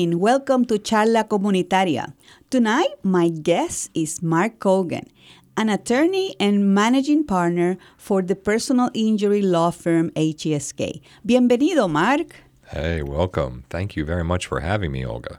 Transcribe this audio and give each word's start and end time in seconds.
Evening. 0.00 0.18
Welcome 0.18 0.64
to 0.66 0.78
Charla 0.78 1.28
Comunitaria. 1.28 2.14
Tonight, 2.48 2.94
my 3.02 3.28
guest 3.28 3.90
is 3.92 4.22
Mark 4.22 4.58
Kogan, 4.58 5.06
an 5.58 5.68
attorney 5.68 6.34
and 6.40 6.74
managing 6.74 7.24
partner 7.24 7.76
for 7.98 8.22
the 8.22 8.34
personal 8.34 8.88
injury 8.94 9.42
law 9.42 9.70
firm 9.70 10.08
HGSK. 10.12 11.02
Bienvenido, 11.26 11.90
Mark. 11.90 12.34
Hey, 12.68 13.02
welcome. 13.02 13.64
Thank 13.68 13.94
you 13.94 14.06
very 14.06 14.24
much 14.24 14.46
for 14.46 14.60
having 14.60 14.90
me, 14.90 15.04
Olga. 15.04 15.38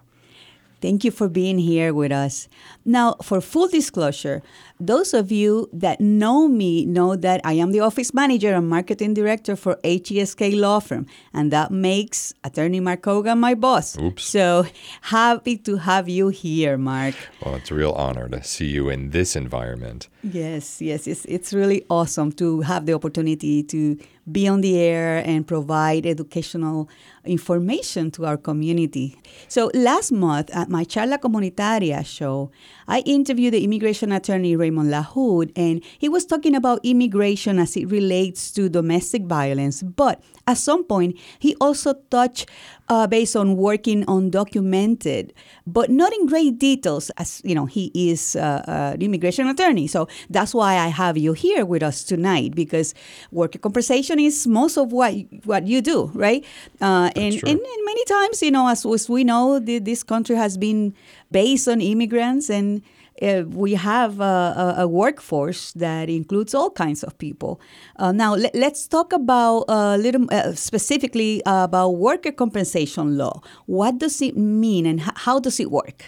Thank 0.80 1.04
you 1.04 1.10
for 1.12 1.28
being 1.28 1.58
here 1.58 1.92
with 1.92 2.12
us. 2.12 2.48
Now, 2.86 3.16
for 3.24 3.42
full 3.42 3.68
disclosure, 3.68 4.44
those 4.82 5.14
of 5.14 5.32
you 5.32 5.70
that 5.72 6.02
know 6.02 6.48
me 6.48 6.86
know 6.86 7.16
that 7.16 7.40
I 7.44 7.54
am 7.54 7.72
the 7.72 7.82
office 7.82 8.14
manager 8.16 8.54
and 8.54 8.68
marketing 8.68 9.14
director 9.14 9.56
for 9.56 9.76
HGSK 9.84 10.60
Law 10.60 10.80
Firm, 10.80 11.06
and 11.34 11.52
that 11.52 11.70
makes 11.72 12.34
Attorney 12.44 12.80
Mark 12.80 13.04
Kogan 13.04 13.38
my 13.38 13.54
boss. 13.54 13.98
Oops. 14.00 14.24
So 14.24 14.66
happy 15.02 15.58
to 15.58 15.78
have 15.78 16.10
you 16.10 16.30
here, 16.30 16.78
Mark. 16.80 17.14
Well, 17.46 17.56
it's 17.56 17.70
a 17.70 17.76
real 17.76 17.92
honor 17.92 18.28
to 18.30 18.44
see 18.44 18.66
you 18.66 18.90
in 18.90 19.12
this 19.12 19.36
environment. 19.36 20.08
Yes, 20.24 20.82
yes, 20.82 21.06
it's, 21.06 21.26
it's 21.26 21.54
really 21.54 21.86
awesome 21.90 22.32
to 22.34 22.62
have 22.62 22.88
the 22.88 22.94
opportunity 22.94 23.64
to 23.64 23.98
be 24.32 24.48
on 24.48 24.62
the 24.62 24.80
air 24.80 25.24
and 25.26 25.48
provide 25.48 26.06
educational 26.06 26.90
information 27.26 28.12
to 28.12 28.26
our 28.26 28.38
community. 28.38 29.18
So 29.48 29.72
last 29.74 30.12
month 30.12 30.50
at 30.54 30.70
my 30.70 30.86
Charla 30.86 31.18
Comunitaria 31.18 32.06
show, 32.06 32.52
I 32.88 33.00
interviewed 33.00 33.54
the 33.54 33.64
immigration 33.64 34.12
attorney 34.12 34.56
Raymond 34.72 34.92
Lahoud, 34.92 35.52
and 35.56 35.84
he 36.00 36.10
was 36.10 36.26
talking 36.26 36.56
about 36.56 36.80
immigration 36.84 37.60
as 37.60 37.76
it 37.76 37.86
relates 37.86 38.52
to 38.52 38.70
domestic 38.70 39.24
violence. 39.24 39.84
But 39.84 40.24
at 40.48 40.58
some 40.58 40.84
point, 40.84 41.18
he 41.40 41.56
also 41.60 41.94
touched 42.10 42.50
uh, 42.90 43.08
based 43.08 43.36
on 43.36 43.56
working 43.56 44.04
undocumented, 44.06 45.32
but 45.68 45.90
not 45.90 46.14
in 46.14 46.26
great 46.26 46.60
details, 46.60 47.10
as 47.18 47.42
you 47.44 47.56
know, 47.56 47.66
he 47.66 47.92
is 47.94 48.36
uh, 48.36 48.64
uh, 48.68 48.92
an 48.96 49.02
immigration 49.02 49.48
attorney. 49.48 49.88
So 49.88 50.08
that's 50.30 50.54
why 50.54 50.76
I 50.76 50.88
have 50.88 51.18
you 51.18 51.34
here 51.34 51.66
with 51.66 51.84
us 51.84 52.04
tonight 52.04 52.56
because 52.56 52.94
worker 53.32 53.60
compensation 53.60 54.20
is 54.20 54.48
most 54.48 54.78
of 54.78 54.92
what 54.92 55.14
what 55.46 55.68
you 55.68 55.82
do, 55.82 56.12
right? 56.14 56.44
Uh, 56.82 57.12
and, 57.16 57.34
and, 57.36 57.60
and 57.60 57.86
many 57.86 58.06
times, 58.06 58.42
you 58.42 58.52
know, 58.52 58.68
as, 58.68 58.86
as 58.86 59.10
we 59.10 59.24
know, 59.24 59.60
the, 59.60 59.80
this 59.80 60.04
country 60.04 60.36
has 60.36 60.58
been 60.58 60.94
based 61.32 61.68
on 61.68 61.82
immigrants 61.82 62.50
and 62.50 62.82
uh, 63.22 63.44
we 63.48 63.74
have 63.74 64.20
a, 64.20 64.76
a, 64.80 64.88
workforce 64.88 65.72
that 65.74 66.10
includes 66.10 66.54
all 66.54 66.70
kinds 66.70 67.04
of 67.04 67.18
people. 67.18 67.62
Uh, 67.98 68.12
now, 68.12 68.36
let, 68.36 68.56
us 68.56 68.88
talk 68.88 69.14
about 69.14 69.62
a 69.68 69.72
uh, 69.72 69.98
little 69.98 70.26
uh, 70.32 70.54
specifically 70.54 71.42
about 71.46 71.92
worker 71.92 72.32
compensation 72.32 73.18
law. 73.18 73.42
What 73.66 74.00
does 74.00 74.22
it 74.22 74.38
mean, 74.38 74.86
and 74.86 75.02
how 75.02 75.40
does 75.40 75.60
it 75.60 75.72
work? 75.72 76.06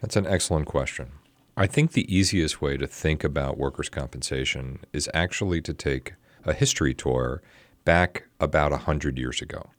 That's 0.00 0.16
an 0.16 0.26
excellent 0.26 0.66
question. 0.66 1.12
I 1.56 1.66
think 1.66 1.92
the 1.92 2.14
easiest 2.14 2.60
way 2.60 2.76
to 2.76 2.86
think 2.86 3.24
about 3.24 3.56
workers' 3.56 3.88
compensation 3.88 4.80
is 4.92 5.08
actually 5.14 5.62
to 5.62 5.72
take 5.72 6.14
a 6.44 6.52
history 6.52 6.94
tour 6.94 7.42
back 7.84 8.24
about 8.38 8.72
100 8.72 9.18
years 9.18 9.40
ago. 9.40 9.70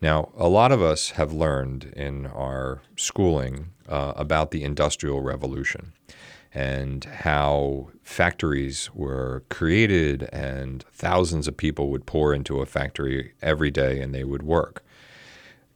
Now, 0.00 0.30
a 0.36 0.48
lot 0.48 0.72
of 0.72 0.80
us 0.80 1.10
have 1.10 1.32
learned 1.32 1.92
in 1.94 2.26
our 2.26 2.80
schooling 2.96 3.70
uh, 3.90 4.12
about 4.16 4.50
the 4.50 4.62
Industrial 4.62 5.20
Revolution 5.20 5.92
and 6.52 7.04
how 7.04 7.90
factories 8.02 8.90
were 8.94 9.44
created 9.50 10.28
and 10.32 10.84
thousands 10.92 11.46
of 11.46 11.56
people 11.56 11.90
would 11.90 12.06
pour 12.06 12.34
into 12.34 12.60
a 12.60 12.66
factory 12.66 13.34
every 13.42 13.70
day 13.70 14.00
and 14.00 14.14
they 14.14 14.24
would 14.24 14.42
work. 14.42 14.84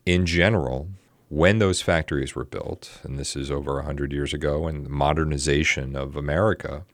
In 0.05 0.27
general, 0.27 0.89
when 1.29 1.59
those 1.59 1.81
factories 1.81 2.35
were 2.35 2.45
built, 2.45 3.01
and 3.03 3.19
this 3.19 3.37
is 3.37 3.51
over 3.51 3.75
100 3.75 4.13
years 4.13 4.33
ago, 4.33 4.67
and 4.67 4.85
the 4.85 4.91
modernization 4.91 5.97
of 5.97 6.17
America, 6.17 6.85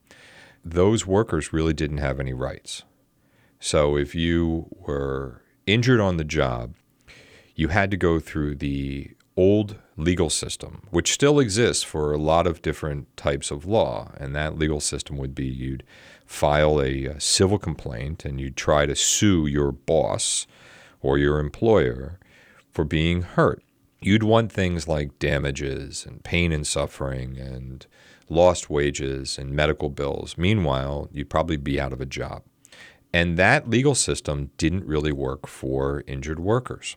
those 0.65 1.07
workers 1.07 1.53
really 1.53 1.73
didn't 1.73 1.99
have 1.99 2.21
any 2.21 2.33
rights. 2.33 2.85
So 3.59 3.97
if 3.97 4.15
you 4.15 4.67
were 4.71 5.43
injured 5.67 6.01
on 6.01 6.17
the 6.17 6.25
job, 6.25 6.75
you 7.55 7.69
had 7.69 7.91
to 7.91 7.97
go 7.97 8.19
through 8.19 8.57
the 8.57 9.11
old 9.41 9.77
legal 9.97 10.29
system, 10.29 10.83
which 10.91 11.15
still 11.15 11.41
exists 11.41 11.83
for 11.83 12.13
a 12.13 12.19
lot 12.19 12.47
of 12.47 12.61
different 12.61 13.17
types 13.17 13.51
of 13.51 13.65
law. 13.65 14.13
And 14.19 14.35
that 14.35 14.59
legal 14.59 14.81
system 14.81 15.17
would 15.17 15.35
be 15.35 15.47
you'd 15.47 15.83
file 16.27 16.79
a, 16.79 17.19
civil 17.19 17.59
complaint 17.59 18.27
and 18.27 18.39
you'd 18.39 18.57
try 18.57 18.85
to 18.85 18.95
sue 18.95 19.47
your 19.47 19.73
boss 19.73 20.47
or 21.01 21.17
your 21.17 21.39
employer 21.39 22.19
for 22.71 22.85
being 22.85 23.23
hurt. 23.23 23.63
You'd 24.03 24.23
want 24.23 24.53
things 24.53 24.87
like 24.87 25.19
damages 25.19 26.05
and 26.07 26.23
pain 26.23 26.53
and 26.53 26.67
suffering 26.67 27.39
and 27.39 27.87
lost 28.29 28.69
wages 28.69 29.39
and 29.39 29.53
medical 29.53 29.89
bills. 29.89 30.37
Meanwhile, 30.37 31.09
you'd 31.13 31.31
probably 31.31 31.57
be 31.57 31.81
out 31.81 31.95
of 31.95 32.01
a 32.03 32.07
job. 32.07 32.43
And 33.13 33.39
that 33.39 33.71
legal 33.71 33.95
system 33.95 34.51
didn't 34.59 34.85
really 34.85 35.13
work 35.13 35.47
for 35.47 36.05
injured 36.07 36.41
workers. 36.41 36.97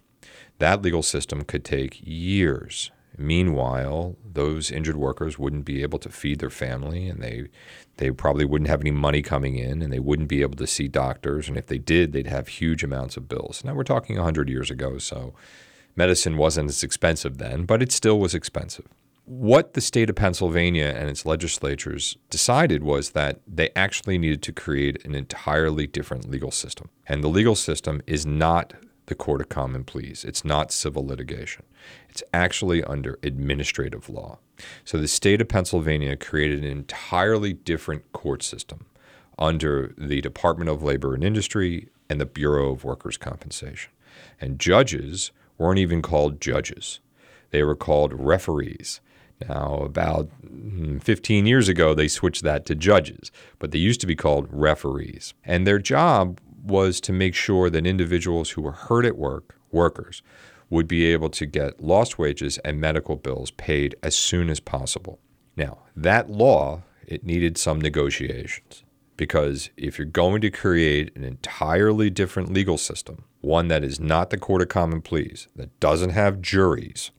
That 0.64 0.82
legal 0.82 1.04
system 1.04 1.44
could 1.44 1.66
take 1.66 2.00
years. 2.02 2.90
Meanwhile, 3.18 4.16
those 4.24 4.72
injured 4.72 4.96
workers 4.96 5.38
wouldn't 5.38 5.66
be 5.66 5.82
able 5.82 6.00
to 6.00 6.08
feed 6.08 6.40
their 6.40 6.50
family 6.50 7.10
and 7.10 7.22
they 7.22 7.50
they 7.98 8.12
probably 8.12 8.46
wouldn't 8.46 8.70
have 8.70 8.80
any 8.80 8.90
money 8.90 9.22
coming 9.22 9.58
in 9.58 9.82
and 9.82 9.92
they 9.92 10.00
wouldn't 10.00 10.30
be 10.30 10.42
able 10.42 10.56
to 10.56 10.66
see 10.66 10.88
doctors 10.88 11.50
and 11.50 11.58
if 11.58 11.68
they 11.68 11.80
did, 11.80 12.14
they'd 12.14 12.28
have 12.28 12.48
huge 12.48 12.82
amounts 12.82 13.18
of 13.18 13.28
bills. 13.28 13.62
Now 13.66 13.74
we're 13.74 13.84
talking 13.84 14.16
100 14.16 14.48
years 14.48 14.72
ago, 14.72 15.00
so 15.00 15.34
medicine 15.98 16.38
wasn't 16.38 16.70
as 16.70 16.82
expensive 16.82 17.40
then, 17.40 17.66
but 17.66 17.84
it 17.84 17.92
still 17.92 18.18
was 18.18 18.34
expensive. 18.34 18.88
What 19.26 19.74
the 19.74 19.82
state 19.82 20.10
of 20.10 20.16
Pennsylvania 20.16 20.96
and 20.98 21.10
its 21.10 21.26
legislatures 21.26 22.16
decided 22.30 22.84
was 22.84 23.10
that 23.10 23.42
they 23.46 23.70
actually 23.76 24.18
needed 24.18 24.42
to 24.44 24.54
create 24.54 25.04
an 25.04 25.14
entirely 25.14 25.88
different 25.88 26.30
legal 26.30 26.52
system. 26.52 26.88
And 27.06 27.22
the 27.22 27.28
legal 27.28 27.56
system 27.56 28.02
is 28.08 28.26
not 28.26 28.76
the 29.08 29.16
Court 29.16 29.42
of 29.42 29.50
Common 29.50 29.84
Pleas. 29.84 30.24
It's 30.24 30.46
not 30.46 30.72
civil 30.72 31.06
litigation. 31.06 31.64
It's 32.10 32.24
actually 32.34 32.84
under 32.84 33.20
administrative 33.24 34.10
law. 34.10 34.40
So 34.86 34.98
the 34.98 35.08
state 35.08 35.42
of 35.42 35.50
Pennsylvania 35.50 36.16
created 36.16 36.64
an 36.64 36.70
entirely 36.70 37.54
different 37.54 38.12
court 38.14 38.44
system 38.44 38.86
under 39.38 39.94
the 39.98 40.22
Department 40.22 40.70
of 40.70 40.84
Labor 40.84 41.14
and 41.14 41.24
Industry 41.24 41.90
and 42.10 42.22
the 42.22 42.26
Bureau 42.26 42.72
of 42.72 42.84
Workers' 42.84 43.18
Compensation. 43.18 43.92
And 44.40 44.60
judges 44.60 45.32
weren't 45.58 45.80
even 45.80 46.02
called 46.02 46.42
judges, 46.42 47.00
they 47.52 47.64
were 47.64 47.76
called 47.76 48.14
referees. 48.14 49.00
Now, 49.50 49.80
about 49.80 50.30
hmm, 50.48 51.00
15 51.00 51.46
years 51.46 51.68
ago, 51.68 51.94
they 51.94 52.08
switched 52.08 52.44
that 52.44 52.66
to 52.68 52.76
judges, 52.76 53.32
but 53.60 53.72
they 53.72 53.80
used 53.80 54.00
to 54.02 54.08
be 54.08 54.16
called 54.16 54.48
referees. 54.50 55.34
And 55.44 55.68
their 55.68 55.80
job 55.80 56.40
was 56.64 57.02
to 57.02 57.14
make 57.14 57.36
sure 57.36 57.70
that 57.70 57.86
individuals 57.86 58.52
who 58.52 58.62
were 58.62 58.72
hurt 58.72 59.06
at 59.06 59.18
work, 59.18 59.56
workers, 59.72 60.22
would 60.70 60.88
be 60.88 61.06
able 61.06 61.30
to 61.30 61.46
get 61.46 61.84
lost 61.84 62.18
wages 62.18 62.58
and 62.60 62.80
medical 62.80 63.16
bills 63.16 63.52
paid 63.52 63.96
as 64.02 64.16
soon 64.16 64.50
as 64.50 64.60
possible. 64.60 65.20
Now, 65.56 65.80
that 65.96 66.30
law, 66.30 66.84
it 67.06 67.24
needed 67.24 67.58
some 67.58 67.80
negotiations 67.80 68.84
because 69.18 69.70
if 69.78 69.98
you're 69.98 70.06
going 70.06 70.42
to 70.42 70.50
create 70.50 71.16
an 71.16 71.24
entirely 71.24 72.10
different 72.10 72.52
legal 72.52 72.78
system, 72.78 73.26
one 73.42 73.68
that 73.68 73.84
is 73.84 74.00
not 74.00 74.30
the 74.30 74.38
Court 74.38 74.62
of 74.62 74.70
Common 74.70 75.02
Pleas, 75.02 75.48
that 75.56 75.80
doesn't 75.80 76.12
have 76.12 76.42
juries, 76.42 77.12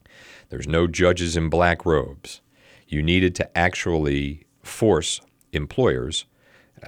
there's 0.48 0.66
no 0.66 0.86
judges 0.86 1.36
in 1.36 1.48
black 1.48 1.86
robes, 1.86 2.40
you 2.88 3.02
needed 3.02 3.34
to 3.36 3.56
actually 3.56 4.44
force 4.62 5.20
employers 5.52 6.24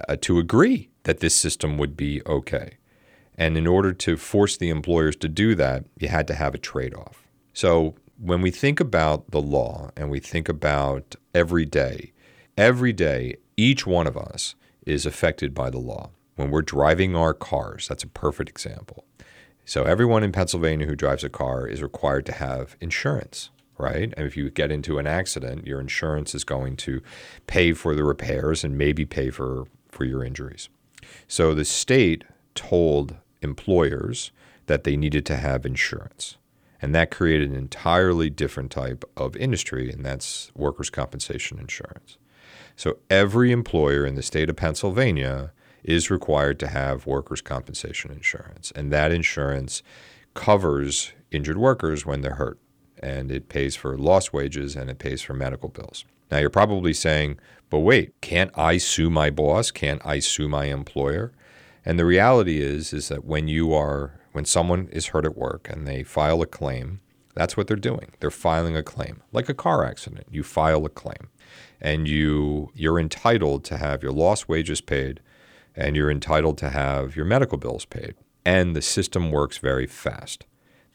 uh, 0.07 0.15
to 0.21 0.39
agree 0.39 0.89
that 1.07 1.21
this 1.21 1.33
system 1.33 1.77
would 1.77 1.95
be 1.95 2.21
okay. 2.25 2.71
And 3.37 3.57
in 3.57 3.65
order 3.65 3.93
to 3.93 4.17
force 4.17 4.57
the 4.57 4.69
employers 4.69 5.15
to 5.17 5.29
do 5.29 5.55
that, 5.55 5.85
you 5.97 6.09
had 6.09 6.27
to 6.27 6.33
have 6.33 6.53
a 6.53 6.57
trade 6.57 6.93
off. 6.93 7.25
So 7.53 7.95
when 8.19 8.41
we 8.41 8.51
think 8.51 8.81
about 8.81 9.31
the 9.31 9.41
law 9.41 9.89
and 9.95 10.09
we 10.09 10.19
think 10.19 10.49
about 10.49 11.15
every 11.33 11.63
day, 11.63 12.11
every 12.57 12.91
day, 12.91 13.37
each 13.55 13.87
one 13.87 14.05
of 14.05 14.17
us 14.17 14.55
is 14.85 15.05
affected 15.05 15.53
by 15.53 15.69
the 15.69 15.77
law. 15.77 16.09
When 16.35 16.51
we're 16.51 16.61
driving 16.61 17.15
our 17.15 17.33
cars, 17.33 17.87
that's 17.87 18.03
a 18.03 18.07
perfect 18.07 18.49
example. 18.49 19.05
So 19.63 19.83
everyone 19.83 20.23
in 20.23 20.33
Pennsylvania 20.33 20.87
who 20.87 20.95
drives 20.97 21.23
a 21.23 21.29
car 21.29 21.65
is 21.65 21.81
required 21.81 22.25
to 22.25 22.33
have 22.33 22.75
insurance, 22.81 23.49
right? 23.77 24.13
And 24.17 24.27
if 24.27 24.35
you 24.35 24.49
get 24.49 24.73
into 24.73 24.99
an 24.99 25.07
accident, 25.07 25.65
your 25.65 25.79
insurance 25.79 26.35
is 26.35 26.43
going 26.43 26.75
to 26.77 27.01
pay 27.47 27.71
for 27.71 27.95
the 27.95 28.03
repairs 28.03 28.65
and 28.65 28.77
maybe 28.77 29.05
pay 29.05 29.29
for, 29.29 29.67
for 29.89 30.03
your 30.03 30.21
injuries. 30.21 30.67
So 31.27 31.53
the 31.53 31.65
state 31.65 32.23
told 32.55 33.15
employers 33.41 34.31
that 34.65 34.83
they 34.83 34.97
needed 34.97 35.25
to 35.27 35.37
have 35.37 35.65
insurance. 35.65 36.37
And 36.81 36.93
that 36.93 37.09
created 37.09 37.49
an 37.49 37.55
entirely 37.55 38.29
different 38.29 38.71
type 38.71 39.03
of 39.15 39.35
industry, 39.35 39.91
and 39.91 40.05
that's 40.05 40.51
workers' 40.55 40.89
compensation 40.91 41.57
insurance. 41.59 42.17
So 42.75 42.97
every 43.09 43.51
employer 43.51 44.05
in 44.05 44.15
the 44.15 44.21
state 44.21 44.49
of 44.49 44.55
Pennsylvania 44.57 45.51
is 45.83 46.11
required 46.11 46.59
to 46.59 46.67
have 46.67 47.07
workers' 47.07 47.41
compensation 47.41 48.11
insurance, 48.11 48.71
and 48.75 48.91
that 48.91 49.11
insurance 49.11 49.81
covers 50.33 51.13
injured 51.31 51.57
workers 51.57 52.05
when 52.05 52.21
they're 52.21 52.35
hurt. 52.35 52.59
and 52.99 53.31
it 53.31 53.49
pays 53.49 53.75
for 53.75 53.97
lost 53.97 54.33
wages 54.33 54.75
and 54.75 54.89
it 54.89 54.99
pays 54.99 55.21
for 55.21 55.33
medical 55.33 55.69
bills. 55.69 56.05
Now 56.31 56.39
you're 56.39 56.49
probably 56.49 56.93
saying, 56.93 57.39
but 57.69 57.79
wait, 57.79 58.19
can't 58.21 58.51
I 58.57 58.77
sue 58.77 59.09
my 59.09 59.29
boss? 59.29 59.71
Can't 59.71 60.01
I 60.05 60.19
sue 60.19 60.47
my 60.47 60.65
employer? 60.65 61.33
And 61.85 61.97
the 61.97 62.05
reality 62.05 62.61
is 62.61 62.93
is 62.93 63.07
that 63.09 63.25
when 63.25 63.47
you 63.47 63.73
are 63.73 64.19
when 64.33 64.45
someone 64.45 64.87
is 64.91 65.07
hurt 65.07 65.25
at 65.25 65.37
work 65.37 65.67
and 65.69 65.87
they 65.87 66.03
file 66.03 66.41
a 66.41 66.45
claim, 66.45 66.99
that's 67.33 67.55
what 67.55 67.67
they're 67.67 67.77
doing. 67.77 68.11
They're 68.19 68.31
filing 68.31 68.75
a 68.75 68.83
claim. 68.83 69.21
Like 69.31 69.49
a 69.49 69.53
car 69.53 69.85
accident, 69.85 70.27
you 70.29 70.43
file 70.43 70.85
a 70.85 70.89
claim. 70.89 71.29
And 71.79 72.07
you 72.07 72.71
you're 72.73 72.99
entitled 72.99 73.63
to 73.65 73.77
have 73.77 74.03
your 74.03 74.11
lost 74.11 74.49
wages 74.49 74.81
paid 74.81 75.21
and 75.75 75.95
you're 75.95 76.11
entitled 76.11 76.57
to 76.57 76.69
have 76.69 77.15
your 77.15 77.25
medical 77.25 77.57
bills 77.57 77.85
paid. 77.85 78.15
And 78.43 78.75
the 78.75 78.81
system 78.81 79.31
works 79.31 79.57
very 79.57 79.85
fast. 79.85 80.45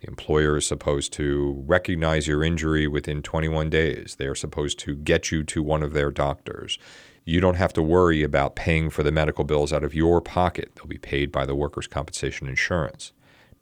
The 0.03 0.09
employer 0.09 0.57
is 0.57 0.67
supposed 0.67 1.13
to 1.15 1.63
recognize 1.65 2.27
your 2.27 2.43
injury 2.43 2.89
within 2.89 3.23
21 3.23 3.71
days. 3.71 4.17
They 4.19 4.27
are 4.27 4.35
supposed 4.35 4.81
to 4.81 4.97
get 4.97 5.31
you 5.31 5.45
to 5.45 5.63
one 5.63 5.85
of 5.85 5.93
their 5.93 6.11
doctors. 6.11 6.77
You 7.25 7.41
don't 7.41 7.55
have 7.55 7.73
to 7.75 7.83
worry 7.83 8.25
about 8.25 8.57
paying 8.57 8.91
for 8.91 9.05
the 9.05 9.13
medical 9.13 9.45
bills 9.45 9.73
out 9.73 9.85
of 9.85 9.95
your 9.95 10.21
pocket. 10.21 10.73
They'll 10.75 10.87
be 10.87 10.99
paid 10.99 11.31
by 11.31 11.47
the 11.47 11.55
workers' 11.55 11.87
compensation 11.87 12.49
insurance. 12.49 13.13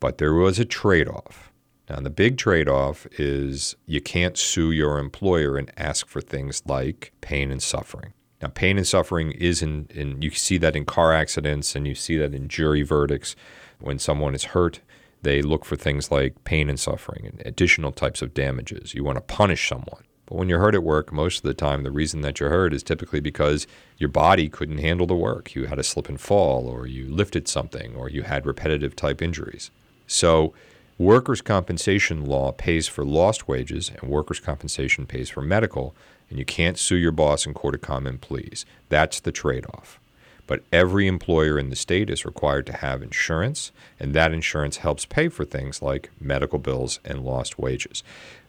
But 0.01 0.17
there 0.17 0.33
was 0.33 0.59
a 0.59 0.65
trade 0.65 1.09
off. 1.09 1.53
Now, 1.91 2.01
the 2.01 2.09
big 2.09 2.39
trade 2.39 2.71
off 2.71 3.07
is 3.19 3.77
you 3.85 4.01
can't 4.01 4.39
sue 4.39 4.71
your 4.71 4.99
employer 4.99 5.59
and 5.59 5.71
ask 5.77 6.07
for 6.09 6.23
things 6.23 6.63
like 6.65 7.13
pain 7.21 7.51
and 7.51 7.63
suffering. 7.63 8.15
Now, 8.41 8.49
pain 8.49 8.79
and 8.79 8.87
suffering 8.87 9.33
is 9.33 9.61
in, 9.61 9.89
in 9.91 10.23
you 10.23 10.31
see 10.31 10.57
that 10.57 10.75
in 10.75 10.87
car 10.87 11.13
accidents 11.13 11.77
and 11.77 11.87
you 11.87 11.95
see 11.95 12.17
that 12.17 12.35
in 12.35 12.49
jury 12.49 12.81
verdicts. 12.81 13.37
When 13.79 13.99
someone 13.99 14.35
is 14.35 14.45
hurt, 14.45 14.81
they 15.23 15.43
look 15.43 15.65
for 15.65 15.77
things 15.77 16.11
like 16.11 16.45
pain 16.45 16.69
and 16.69 16.81
suffering 16.81 17.27
and 17.27 17.43
additional 17.45 17.93
types 17.93 18.23
of 18.23 18.35
damages. 18.35 18.95
You 18.95 19.05
want 19.05 19.17
to 19.17 19.23
punish 19.23 19.69
someone. 19.69 20.05
But 20.27 20.37
when 20.37 20.49
you're 20.49 20.61
hurt 20.61 20.77
at 20.77 20.85
work, 20.85 21.13
most 21.13 21.39
of 21.39 21.43
the 21.43 21.55
time, 21.55 21.83
the 21.83 21.91
reason 21.91 22.21
that 22.21 22.39
you're 22.39 22.51
hurt 22.51 22.73
is 22.73 22.83
typically 22.83 23.21
because 23.21 23.67
your 23.99 24.09
body 24.09 24.49
couldn't 24.49 24.79
handle 24.79 25.07
the 25.07 25.15
work. 25.15 25.55
You 25.55 25.67
had 25.67 25.79
a 25.79 25.83
slip 25.83 26.09
and 26.09 26.21
fall, 26.21 26.69
or 26.69 26.87
you 26.87 27.13
lifted 27.13 27.49
something, 27.49 27.97
or 27.97 28.09
you 28.09 28.23
had 28.23 28.47
repetitive 28.47 28.95
type 28.95 29.21
injuries. 29.21 29.71
So, 30.07 30.55
workers' 30.99 31.43
compensation 31.43 32.25
law 32.25 32.53
pays 32.53 32.87
for 32.87 33.05
lost 33.05 33.49
wages, 33.49 33.91
and 33.91 34.09
workers' 34.11 34.41
compensation 34.41 35.05
pays 35.05 35.31
for 35.31 35.43
medical, 35.43 35.97
and 36.29 36.39
you 36.39 36.45
can't 36.45 36.79
sue 36.79 36.97
your 36.97 37.13
boss 37.13 37.45
in 37.45 37.53
court 37.53 37.75
of 37.75 37.81
common 37.81 38.19
pleas. 38.19 38.65
That's 38.89 39.21
the 39.21 39.33
trade 39.33 39.67
off. 39.75 40.00
But 40.51 40.65
every 40.73 41.07
employer 41.07 41.61
in 41.61 41.71
the 41.71 41.77
state 41.77 42.11
is 42.11 42.25
required 42.25 42.67
to 42.67 42.73
have 42.79 43.05
insurance, 43.05 43.71
and 44.01 44.15
that 44.15 44.33
insurance 44.33 44.79
helps 44.79 45.05
pay 45.05 45.29
for 45.29 45.45
things 45.45 45.81
like 45.81 46.11
medical 46.21 46.59
bills 46.59 46.99
and 47.05 47.25
lost 47.25 47.57
wages. 47.57 48.03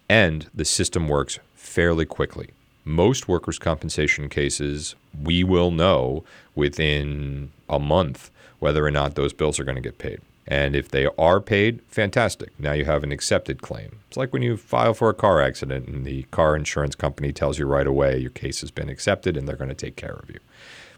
And 0.09 0.49
the 0.51 0.65
system 0.65 1.07
works 1.07 1.37
fairly 1.53 2.05
quickly. 2.05 2.49
Most 2.83 3.27
workers' 3.27 3.59
compensation 3.59 4.29
cases, 4.29 4.95
we 5.21 5.43
will 5.43 5.69
know 5.69 6.23
within 6.55 7.51
a 7.69 7.77
month 7.77 8.31
whether 8.57 8.83
or 8.83 8.89
not 8.89 9.13
those 9.13 9.31
bills 9.31 9.59
are 9.59 9.63
going 9.63 9.75
to 9.75 9.79
get 9.79 9.99
paid. 9.99 10.21
And 10.47 10.75
if 10.75 10.89
they 10.89 11.05
are 11.19 11.39
paid, 11.39 11.81
fantastic. 11.87 12.49
Now 12.59 12.73
you 12.73 12.85
have 12.85 13.03
an 13.03 13.11
accepted 13.11 13.61
claim. 13.61 13.99
It's 14.07 14.17
like 14.17 14.33
when 14.33 14.41
you 14.41 14.57
file 14.57 14.95
for 14.95 15.09
a 15.09 15.13
car 15.13 15.39
accident 15.39 15.87
and 15.87 16.03
the 16.03 16.23
car 16.23 16.55
insurance 16.55 16.95
company 16.95 17.31
tells 17.31 17.59
you 17.59 17.67
right 17.67 17.85
away 17.85 18.17
your 18.17 18.31
case 18.31 18.61
has 18.61 18.71
been 18.71 18.89
accepted 18.89 19.37
and 19.37 19.47
they're 19.47 19.55
going 19.55 19.69
to 19.69 19.75
take 19.75 19.95
care 19.95 20.15
of 20.15 20.31
you. 20.31 20.39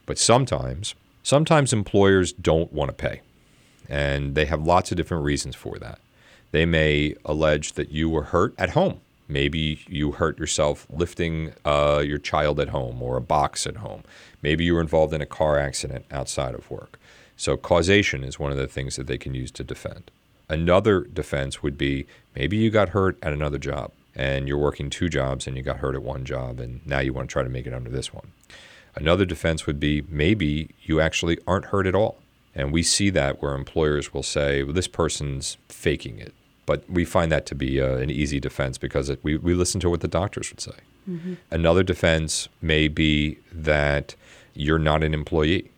But 0.06 0.18
sometimes, 0.18 0.96
sometimes 1.22 1.74
employers 1.74 2.34
don't 2.34 2.72
want 2.74 2.90
to 2.90 2.96
pay, 2.96 3.22
and 3.88 4.36
they 4.36 4.46
have 4.46 4.64
lots 4.64 4.92
of 4.92 4.98
different 4.98 5.24
reasons 5.24 5.56
for 5.56 5.78
that. 5.80 6.00
They 6.52 6.66
may 6.66 7.16
allege 7.26 7.74
that 7.74 7.92
you 7.92 8.10
were 8.10 8.24
hurt 8.24 8.54
at 8.58 8.72
home. 8.72 9.00
Maybe 9.28 9.80
you 9.88 10.12
hurt 10.12 10.38
yourself 10.38 10.86
lifting 10.90 11.54
uh, 11.66 12.04
your 12.06 12.20
child 12.20 12.60
at 12.60 12.70
home 12.70 13.02
or 13.02 13.18
a 13.18 13.22
box 13.22 13.66
at 13.66 13.78
home. 13.78 14.04
Maybe 14.42 14.66
you 14.66 14.76
were 14.76 14.82
involved 14.82 15.14
in 15.14 15.22
a 15.22 15.26
car 15.26 15.58
accident 15.58 16.06
outside 16.12 16.54
of 16.54 16.70
work. 16.70 17.00
So, 17.36 17.58
causation 17.58 18.24
is 18.24 18.38
one 18.38 18.52
of 18.52 18.58
the 18.58 18.68
things 18.68 18.96
that 18.98 19.08
they 19.08 19.18
can 19.18 19.34
use 19.34 19.50
to 19.52 19.64
defend. 19.64 20.12
Another 20.50 21.02
defense 21.02 21.64
would 21.64 21.78
be 21.78 22.06
maybe 22.36 22.58
you 22.58 22.70
got 22.70 22.90
hurt 22.90 23.18
at 23.24 23.34
another 23.34 23.58
job 23.58 23.92
and 24.14 24.48
you're 24.48 24.58
working 24.58 24.90
two 24.90 25.10
jobs 25.10 25.48
and 25.48 25.58
you 25.58 25.64
got 25.64 25.78
hurt 25.78 25.96
at 25.96 26.04
one 26.04 26.26
job 26.26 26.60
and 26.60 26.86
now 26.86 27.00
you 27.00 27.14
want 27.14 27.30
to 27.30 27.34
try 27.34 27.42
to 27.42 27.50
make 27.50 27.66
it 27.66 27.74
under 27.74 27.90
this 27.90 28.14
one. 28.14 28.32
Another 28.96 29.26
defense 29.26 29.66
would 29.66 29.80
be 29.80 30.04
maybe 30.08 30.70
you 30.84 31.00
actually 31.00 31.38
aren't 31.48 31.66
hurt 31.66 31.88
at 31.88 31.96
all. 31.96 32.18
And 32.56 32.72
we 32.72 32.84
see 32.84 33.10
that 33.10 33.42
where 33.42 33.56
employers 33.56 34.14
will 34.14 34.24
say, 34.24 34.64
well, 34.64 34.74
this 34.74 34.88
person's 34.88 35.58
faking 35.70 36.20
it. 36.20 36.34
But 36.66 36.90
we 36.90 37.04
find 37.04 37.32
that 37.32 37.46
to 37.48 37.56
be 37.56 37.82
uh, 37.82 37.96
an 37.96 38.10
easy 38.10 38.40
defense 38.40 38.78
because 38.78 39.10
it, 39.10 39.20
we, 39.24 39.38
we 39.38 39.54
listen 39.54 39.82
to 39.82 39.90
what 39.90 40.02
the 40.02 40.08
doctors 40.08 40.50
would 40.52 40.62
say. 40.62 40.76
Mm-hmm. 41.10 41.34
Another 41.52 41.84
defense 41.84 42.48
may 42.62 42.88
be 42.88 43.38
that 43.52 44.16
you're 44.54 44.80
not 44.80 45.04
an 45.04 45.14
employee. 45.14 45.72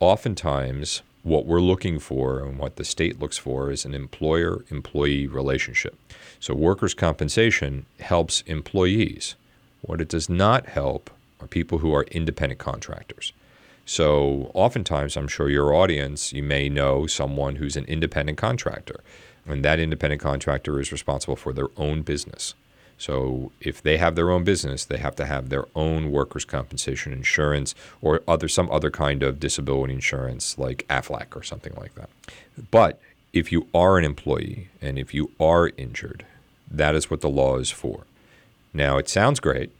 Oftentimes, 0.00 1.02
what 1.22 1.46
we're 1.46 1.60
looking 1.60 1.98
for 1.98 2.40
and 2.40 2.58
what 2.58 2.76
the 2.76 2.84
state 2.84 3.20
looks 3.20 3.38
for 3.38 3.70
is 3.70 3.84
an 3.84 3.94
employer 3.94 4.64
employee 4.70 5.26
relationship. 5.26 5.96
So, 6.40 6.54
workers' 6.54 6.94
compensation 6.94 7.86
helps 8.00 8.42
employees. 8.42 9.36
What 9.82 10.00
it 10.00 10.08
does 10.08 10.28
not 10.28 10.66
help 10.66 11.10
are 11.40 11.46
people 11.46 11.78
who 11.78 11.94
are 11.94 12.04
independent 12.04 12.58
contractors. 12.58 13.32
So, 13.86 14.50
oftentimes, 14.54 15.16
I'm 15.16 15.28
sure 15.28 15.50
your 15.50 15.74
audience, 15.74 16.32
you 16.32 16.42
may 16.42 16.68
know 16.70 17.06
someone 17.06 17.56
who's 17.56 17.76
an 17.76 17.84
independent 17.84 18.38
contractor, 18.38 19.00
and 19.46 19.62
that 19.64 19.78
independent 19.78 20.22
contractor 20.22 20.80
is 20.80 20.90
responsible 20.90 21.36
for 21.36 21.52
their 21.52 21.68
own 21.76 22.00
business. 22.00 22.54
So, 22.96 23.52
if 23.60 23.82
they 23.82 23.98
have 23.98 24.14
their 24.14 24.30
own 24.30 24.42
business, 24.42 24.86
they 24.86 24.96
have 24.96 25.16
to 25.16 25.26
have 25.26 25.50
their 25.50 25.66
own 25.74 26.10
workers' 26.10 26.46
compensation 26.46 27.12
insurance 27.12 27.74
or 28.00 28.22
other 28.26 28.48
some 28.48 28.70
other 28.70 28.90
kind 28.90 29.22
of 29.22 29.38
disability 29.38 29.92
insurance, 29.92 30.56
like 30.56 30.86
AFLAC 30.88 31.36
or 31.36 31.42
something 31.42 31.74
like 31.76 31.94
that. 31.96 32.08
But 32.70 32.98
if 33.34 33.52
you 33.52 33.66
are 33.74 33.98
an 33.98 34.04
employee 34.04 34.68
and 34.80 34.98
if 34.98 35.12
you 35.12 35.30
are 35.38 35.72
injured, 35.76 36.24
that 36.70 36.94
is 36.94 37.10
what 37.10 37.20
the 37.20 37.28
law 37.28 37.58
is 37.58 37.70
for. 37.70 38.04
Now, 38.72 38.96
it 38.96 39.08
sounds 39.10 39.40
great 39.40 39.70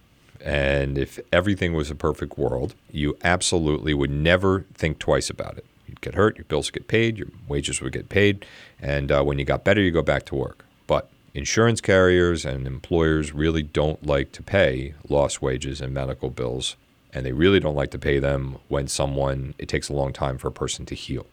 and 0.41 0.99
if 0.99 1.19
everything 1.33 1.75
was 1.75 1.91
a 1.91 1.95
perfect 1.95 2.39
world, 2.39 2.75
you 2.91 3.17
absolutely 3.23 3.95
would 3.95 4.11
never 4.11 4.67
think 4.75 4.99
twice 4.99 5.31
about 5.31 5.57
it. 5.59 5.65
You'd 5.87 6.01
get 6.01 6.15
hurt, 6.15 6.37
your 6.37 6.45
bills 6.45 6.71
get 6.71 6.89
paid, 6.89 7.19
your 7.19 7.29
wages 7.49 7.81
would 7.81 7.93
get 7.93 8.09
paid, 8.09 8.45
and 8.81 9.13
uh, 9.13 9.23
when 9.23 9.39
you 9.39 9.45
got 9.45 9.65
better, 9.65 9.81
you 9.81 9.91
go 9.91 10.03
back 10.03 10.25
to 10.27 10.35
work. 10.35 10.65
But 10.87 11.11
insurance 11.35 11.81
carriers 11.81 12.45
and 12.45 12.67
employers 12.67 13.33
really 13.33 13.63
don't 13.63 14.05
like 14.07 14.33
to 14.33 14.43
pay 14.43 14.95
lost 15.09 15.43
wages 15.43 15.81
and 15.81 15.93
medical 15.93 16.31
bills, 16.31 16.77
and 17.13 17.25
they 17.25 17.33
really 17.33 17.61
don't 17.61 17.77
like 17.77 17.91
to 17.93 17.99
pay 17.99 18.19
them 18.19 18.59
when 18.69 18.89
someone, 18.89 19.55
it 19.59 19.69
takes 19.69 19.89
a 19.89 19.95
long 19.95 20.13
time 20.13 20.39
for 20.39 20.49
a 20.49 20.53
person 20.53 20.85
to 20.87 20.95
heal. 20.95 21.27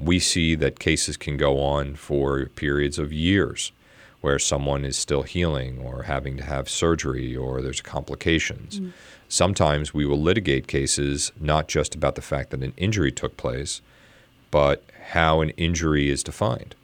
We 0.00 0.18
see 0.18 0.54
that 0.54 0.78
cases 0.78 1.16
can 1.16 1.36
go 1.36 1.60
on 1.60 1.94
for 1.94 2.46
periods 2.46 2.98
of 2.98 3.12
years 3.12 3.72
where 4.20 4.38
someone 4.38 4.84
is 4.84 4.96
still 4.96 5.22
healing 5.22 5.78
or 5.78 6.02
having 6.02 6.36
to 6.36 6.44
have 6.44 6.68
surgery 6.68 7.34
or 7.36 7.62
there's 7.62 7.80
complications. 7.80 8.80
Mm. 8.80 8.92
Sometimes 9.28 9.94
we 9.94 10.04
will 10.04 10.20
litigate 10.20 10.66
cases 10.66 11.32
not 11.40 11.68
just 11.68 11.94
about 11.94 12.16
the 12.16 12.22
fact 12.22 12.50
that 12.50 12.62
an 12.62 12.74
injury 12.76 13.12
took 13.12 13.36
place, 13.36 13.80
but 14.50 14.84
how 15.12 15.40
an 15.40 15.50
injury 15.50 16.10
is 16.10 16.22
defined. 16.22 16.74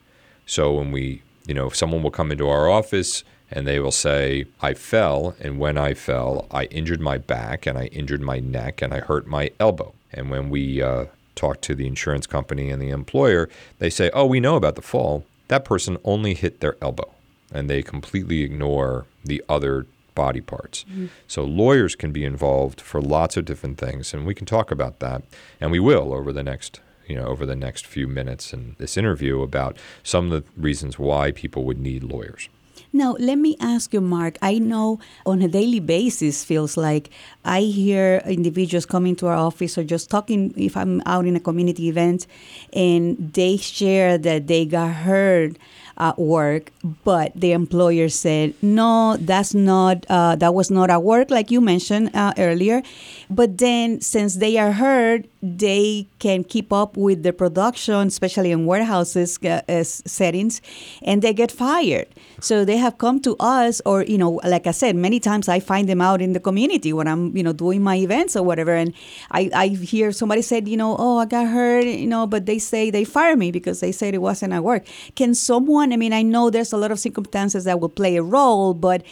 So 0.45 0.73
when 0.73 0.91
we, 0.91 1.21
you 1.45 1.53
know, 1.53 1.67
if 1.67 1.75
someone 1.75 2.01
will 2.01 2.11
come 2.11 2.31
into 2.31 2.47
our 2.47 2.69
office 2.69 3.23
and 3.51 3.67
they 3.67 3.79
will 3.79 3.91
say, 3.91 4.45
I 4.61 4.73
fell, 4.73 5.35
and 5.39 5.59
when 5.59 5.77
I 5.77 5.93
fell, 5.93 6.47
I 6.49 6.65
injured 6.65 7.01
my 7.01 7.17
back 7.17 7.65
and 7.65 7.77
I 7.77 7.85
injured 7.87 8.21
my 8.21 8.39
neck 8.39 8.81
and 8.81 8.93
I 8.93 8.99
hurt 8.99 9.27
my 9.27 9.51
elbow. 9.59 9.93
And 10.11 10.31
when 10.31 10.49
we 10.49 10.81
uh, 10.81 11.05
talk 11.35 11.61
to 11.61 11.75
the 11.75 11.85
insurance 11.85 12.25
company 12.25 12.71
and 12.71 12.81
the 12.81 12.89
employer, 12.89 13.47
they 13.79 13.89
say, 13.89 14.09
Oh, 14.13 14.25
we 14.25 14.39
know 14.39 14.55
about 14.55 14.75
the 14.75 14.81
fall. 14.81 15.25
That 15.49 15.65
person 15.65 15.97
only 16.03 16.33
hit 16.33 16.61
their 16.61 16.75
elbow 16.81 17.13
and 17.51 17.69
they 17.69 17.81
completely 17.81 18.41
ignore 18.41 19.05
the 19.23 19.43
other 19.47 19.85
body 20.15 20.41
parts. 20.41 20.83
Mm-hmm. 20.83 21.07
So 21.27 21.43
lawyers 21.43 21.95
can 21.95 22.11
be 22.11 22.25
involved 22.25 22.81
for 22.81 23.01
lots 23.01 23.37
of 23.37 23.45
different 23.45 23.77
things, 23.77 24.13
and 24.13 24.25
we 24.25 24.33
can 24.33 24.45
talk 24.45 24.71
about 24.71 24.99
that, 24.99 25.23
and 25.61 25.71
we 25.71 25.79
will 25.79 26.13
over 26.13 26.33
the 26.33 26.43
next 26.43 26.81
you 27.07 27.15
know 27.15 27.25
over 27.25 27.45
the 27.45 27.55
next 27.55 27.85
few 27.85 28.07
minutes 28.07 28.53
in 28.53 28.75
this 28.79 28.97
interview 28.97 29.41
about 29.41 29.77
some 30.03 30.31
of 30.31 30.43
the 30.43 30.61
reasons 30.61 30.99
why 30.99 31.31
people 31.31 31.63
would 31.63 31.79
need 31.79 32.03
lawyers. 32.03 32.49
Now, 32.93 33.15
let 33.19 33.37
me 33.37 33.57
ask 33.59 33.93
you, 33.93 34.01
Mark. 34.01 34.37
I 34.41 34.59
know 34.59 34.99
on 35.25 35.41
a 35.41 35.47
daily 35.47 35.79
basis 35.79 36.43
feels 36.43 36.77
like 36.77 37.09
I 37.43 37.61
hear 37.61 38.21
individuals 38.25 38.85
coming 38.85 39.15
to 39.17 39.27
our 39.27 39.35
office 39.35 39.77
or 39.77 39.83
just 39.83 40.09
talking 40.09 40.53
if 40.57 40.77
I'm 40.77 41.01
out 41.05 41.25
in 41.25 41.35
a 41.35 41.39
community 41.39 41.89
event 41.89 42.27
and 42.73 43.33
they 43.33 43.57
share 43.57 44.17
that 44.17 44.47
they 44.47 44.65
got 44.65 44.93
hurt 44.93 45.57
at 45.97 46.17
work, 46.19 46.71
but 47.03 47.31
the 47.35 47.51
employer 47.51 48.09
said, 48.09 48.53
no, 48.61 49.17
that's 49.19 49.53
not, 49.53 50.05
uh, 50.09 50.35
that 50.35 50.53
was 50.53 50.69
not 50.69 50.89
at 50.89 51.03
work, 51.03 51.29
like 51.31 51.51
you 51.51 51.61
mentioned 51.61 52.11
uh, 52.13 52.33
earlier. 52.37 52.81
But 53.29 53.57
then, 53.57 54.01
since 54.01 54.35
they 54.35 54.57
are 54.57 54.73
hurt, 54.73 55.25
they 55.41 56.07
can 56.19 56.43
keep 56.43 56.73
up 56.73 56.97
with 56.97 57.23
the 57.23 57.31
production, 57.31 58.07
especially 58.07 58.51
in 58.51 58.65
warehouses 58.65 59.37
uh, 59.43 59.61
uh, 59.69 59.83
settings, 59.83 60.61
and 61.03 61.21
they 61.21 61.33
get 61.33 61.51
fired. 61.51 62.07
So 62.39 62.65
they 62.65 62.77
have 62.77 62.97
come 62.97 63.19
to 63.21 63.35
us, 63.39 63.81
or 63.85 64.03
you 64.03 64.17
know, 64.17 64.39
like 64.43 64.67
I 64.67 64.71
said, 64.71 64.95
many 64.95 65.19
times 65.19 65.47
I 65.47 65.59
find 65.59 65.87
them 65.87 66.01
out 66.01 66.21
in 66.21 66.33
the 66.33 66.39
community 66.39 66.93
when 66.93 67.07
I'm 67.07 67.35
you 67.35 67.43
know 67.43 67.53
doing 67.53 67.83
my 67.83 67.95
events 67.97 68.35
or 68.35 68.43
whatever, 68.43 68.73
and 68.73 68.93
I, 69.31 69.49
I 69.53 69.67
hear 69.67 70.11
somebody 70.11 70.41
said, 70.41 70.67
you 70.67 70.77
know, 70.77 70.95
oh 70.97 71.19
I 71.19 71.25
got 71.25 71.47
hurt, 71.47 71.85
you 71.85 72.07
know, 72.07 72.25
but 72.25 72.45
they 72.45 72.59
say 72.59 72.89
they 72.89 73.03
fire 73.03 73.35
me 73.35 73.51
because 73.51 73.79
they 73.79 73.91
said 73.91 74.13
it 74.13 74.21
wasn't 74.21 74.53
at 74.53 74.63
work. 74.63 74.85
Can 75.15 75.33
someone? 75.33 75.93
I 75.93 75.97
mean, 75.97 76.13
I 76.13 76.23
know 76.23 76.49
there's 76.49 76.73
a 76.73 76.77
lot 76.77 76.91
of 76.91 76.99
circumstances 76.99 77.63
that 77.65 77.79
will 77.79 77.89
play 77.89 78.15
a 78.17 78.23
role, 78.23 78.73
but 78.73 79.03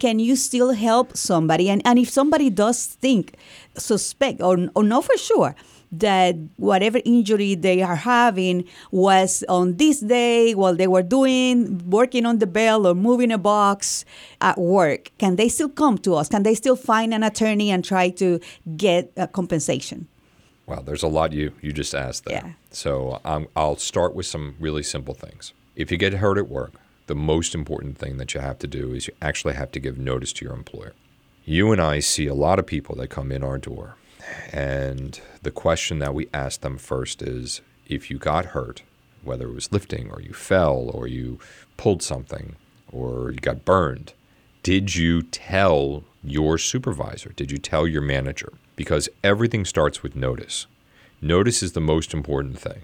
can 0.00 0.18
you 0.18 0.34
still 0.34 0.72
help 0.72 1.16
somebody? 1.16 1.70
And, 1.70 1.82
and 1.84 1.98
if 1.98 2.10
somebody 2.10 2.50
does 2.50 2.86
think, 2.86 3.36
suspect, 3.76 4.40
or, 4.40 4.68
or 4.74 4.82
know 4.82 5.02
for 5.02 5.16
sure 5.16 5.54
that 5.92 6.36
whatever 6.56 7.00
injury 7.04 7.54
they 7.54 7.82
are 7.82 7.96
having 7.96 8.64
was 8.92 9.44
on 9.48 9.76
this 9.76 10.00
day 10.00 10.54
while 10.54 10.74
they 10.74 10.86
were 10.86 11.02
doing 11.02 11.82
working 11.88 12.24
on 12.24 12.38
the 12.38 12.46
bell 12.46 12.86
or 12.86 12.94
moving 12.94 13.32
a 13.32 13.38
box 13.38 14.04
at 14.40 14.56
work 14.56 15.10
can 15.18 15.34
they 15.34 15.48
still 15.48 15.68
come 15.68 15.98
to 15.98 16.14
us 16.14 16.28
can 16.28 16.44
they 16.44 16.54
still 16.54 16.76
find 16.76 17.12
an 17.12 17.24
attorney 17.24 17.72
and 17.72 17.84
try 17.84 18.08
to 18.08 18.38
get 18.76 19.12
a 19.16 19.26
compensation 19.26 20.06
well 20.66 20.80
there's 20.80 21.02
a 21.02 21.08
lot 21.08 21.32
you 21.32 21.52
you 21.60 21.72
just 21.72 21.92
asked 21.92 22.24
there 22.24 22.40
yeah. 22.44 22.52
so 22.70 23.20
um, 23.24 23.48
i'll 23.56 23.74
start 23.74 24.14
with 24.14 24.26
some 24.26 24.54
really 24.60 24.84
simple 24.84 25.14
things 25.14 25.52
if 25.74 25.90
you 25.90 25.96
get 25.96 26.14
hurt 26.14 26.38
at 26.38 26.48
work 26.48 26.74
the 27.10 27.16
most 27.16 27.56
important 27.56 27.98
thing 27.98 28.18
that 28.18 28.34
you 28.34 28.40
have 28.40 28.60
to 28.60 28.68
do 28.68 28.94
is 28.94 29.08
you 29.08 29.14
actually 29.20 29.54
have 29.54 29.72
to 29.72 29.80
give 29.80 29.98
notice 29.98 30.32
to 30.32 30.44
your 30.44 30.54
employer. 30.54 30.92
You 31.44 31.72
and 31.72 31.80
I 31.80 31.98
see 31.98 32.28
a 32.28 32.34
lot 32.34 32.60
of 32.60 32.66
people 32.66 32.94
that 32.94 33.08
come 33.08 33.32
in 33.32 33.42
our 33.42 33.58
door, 33.58 33.96
and 34.52 35.20
the 35.42 35.50
question 35.50 35.98
that 35.98 36.14
we 36.14 36.28
ask 36.32 36.60
them 36.60 36.78
first 36.78 37.20
is 37.20 37.62
if 37.88 38.12
you 38.12 38.16
got 38.16 38.54
hurt, 38.54 38.84
whether 39.24 39.48
it 39.48 39.54
was 39.54 39.72
lifting 39.72 40.08
or 40.08 40.20
you 40.20 40.32
fell 40.32 40.88
or 40.94 41.08
you 41.08 41.40
pulled 41.76 42.00
something 42.00 42.54
or 42.92 43.32
you 43.32 43.38
got 43.38 43.64
burned, 43.64 44.12
did 44.62 44.94
you 44.94 45.22
tell 45.22 46.04
your 46.22 46.58
supervisor? 46.58 47.30
Did 47.30 47.50
you 47.50 47.58
tell 47.58 47.88
your 47.88 48.02
manager? 48.02 48.52
Because 48.76 49.08
everything 49.24 49.64
starts 49.64 50.04
with 50.04 50.14
notice. 50.14 50.68
Notice 51.20 51.60
is 51.60 51.72
the 51.72 51.80
most 51.80 52.14
important 52.14 52.56
thing. 52.60 52.82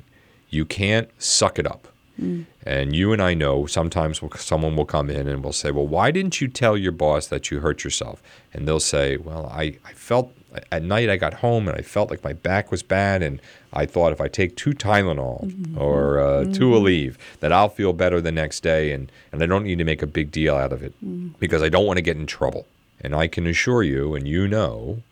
You 0.50 0.64
can't 0.64 1.10
suck 1.16 1.60
it 1.60 1.66
up. 1.66 1.86
Mm. 2.20 2.46
And 2.64 2.96
you 2.96 3.12
and 3.12 3.22
I 3.22 3.34
know 3.34 3.66
sometimes 3.66 4.20
someone 4.36 4.76
will 4.76 4.86
come 4.86 5.10
in 5.10 5.28
and 5.28 5.44
will 5.44 5.52
say, 5.52 5.70
Well, 5.70 5.86
why 5.86 6.10
didn't 6.10 6.40
you 6.40 6.48
tell 6.48 6.76
your 6.76 6.92
boss 6.92 7.26
that 7.26 7.50
you 7.50 7.60
hurt 7.60 7.84
yourself? 7.84 8.22
And 8.52 8.66
they'll 8.66 8.80
say, 8.80 9.16
Well, 9.16 9.46
I, 9.52 9.78
I 9.84 9.92
felt 9.92 10.32
at 10.72 10.82
night 10.82 11.10
I 11.10 11.16
got 11.16 11.34
home 11.34 11.68
and 11.68 11.76
I 11.76 11.82
felt 11.82 12.10
like 12.10 12.24
my 12.24 12.32
back 12.32 12.70
was 12.70 12.82
bad. 12.82 13.22
And 13.22 13.40
I 13.72 13.86
thought 13.86 14.12
if 14.12 14.20
I 14.20 14.28
take 14.28 14.56
two 14.56 14.72
Tylenol 14.72 15.44
mm-hmm. 15.44 15.78
or 15.78 16.20
uh, 16.20 16.24
mm-hmm. 16.24 16.52
two 16.52 16.70
Aleve, 16.70 17.16
that 17.40 17.52
I'll 17.52 17.68
feel 17.68 17.92
better 17.92 18.20
the 18.20 18.32
next 18.32 18.62
day. 18.62 18.92
And, 18.92 19.10
and 19.32 19.42
I 19.42 19.46
don't 19.46 19.64
need 19.64 19.78
to 19.78 19.84
make 19.84 20.02
a 20.02 20.06
big 20.06 20.30
deal 20.30 20.56
out 20.56 20.72
of 20.72 20.82
it 20.82 20.94
mm. 21.04 21.32
because 21.38 21.62
I 21.62 21.68
don't 21.68 21.86
want 21.86 21.98
to 21.98 22.02
get 22.02 22.16
in 22.16 22.26
trouble. 22.26 22.66
And 23.00 23.14
I 23.14 23.26
can 23.26 23.46
assure 23.46 23.82
you, 23.82 24.14
and 24.14 24.26
you 24.26 24.48
know, 24.48 25.02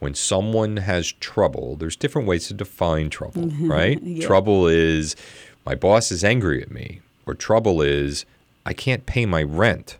when 0.00 0.14
someone 0.14 0.78
has 0.78 1.12
trouble, 1.12 1.76
there's 1.76 1.96
different 1.96 2.26
ways 2.26 2.48
to 2.48 2.54
define 2.54 3.10
trouble, 3.10 3.46
right? 3.60 4.02
yeah. 4.02 4.26
Trouble 4.26 4.66
is 4.66 5.14
my 5.68 5.74
boss 5.74 6.10
is 6.10 6.24
angry 6.24 6.62
at 6.62 6.70
me, 6.70 7.02
or 7.26 7.34
trouble 7.34 7.82
is 7.82 8.24
I 8.64 8.72
can't 8.72 9.04
pay 9.04 9.26
my 9.26 9.42
rent 9.42 9.98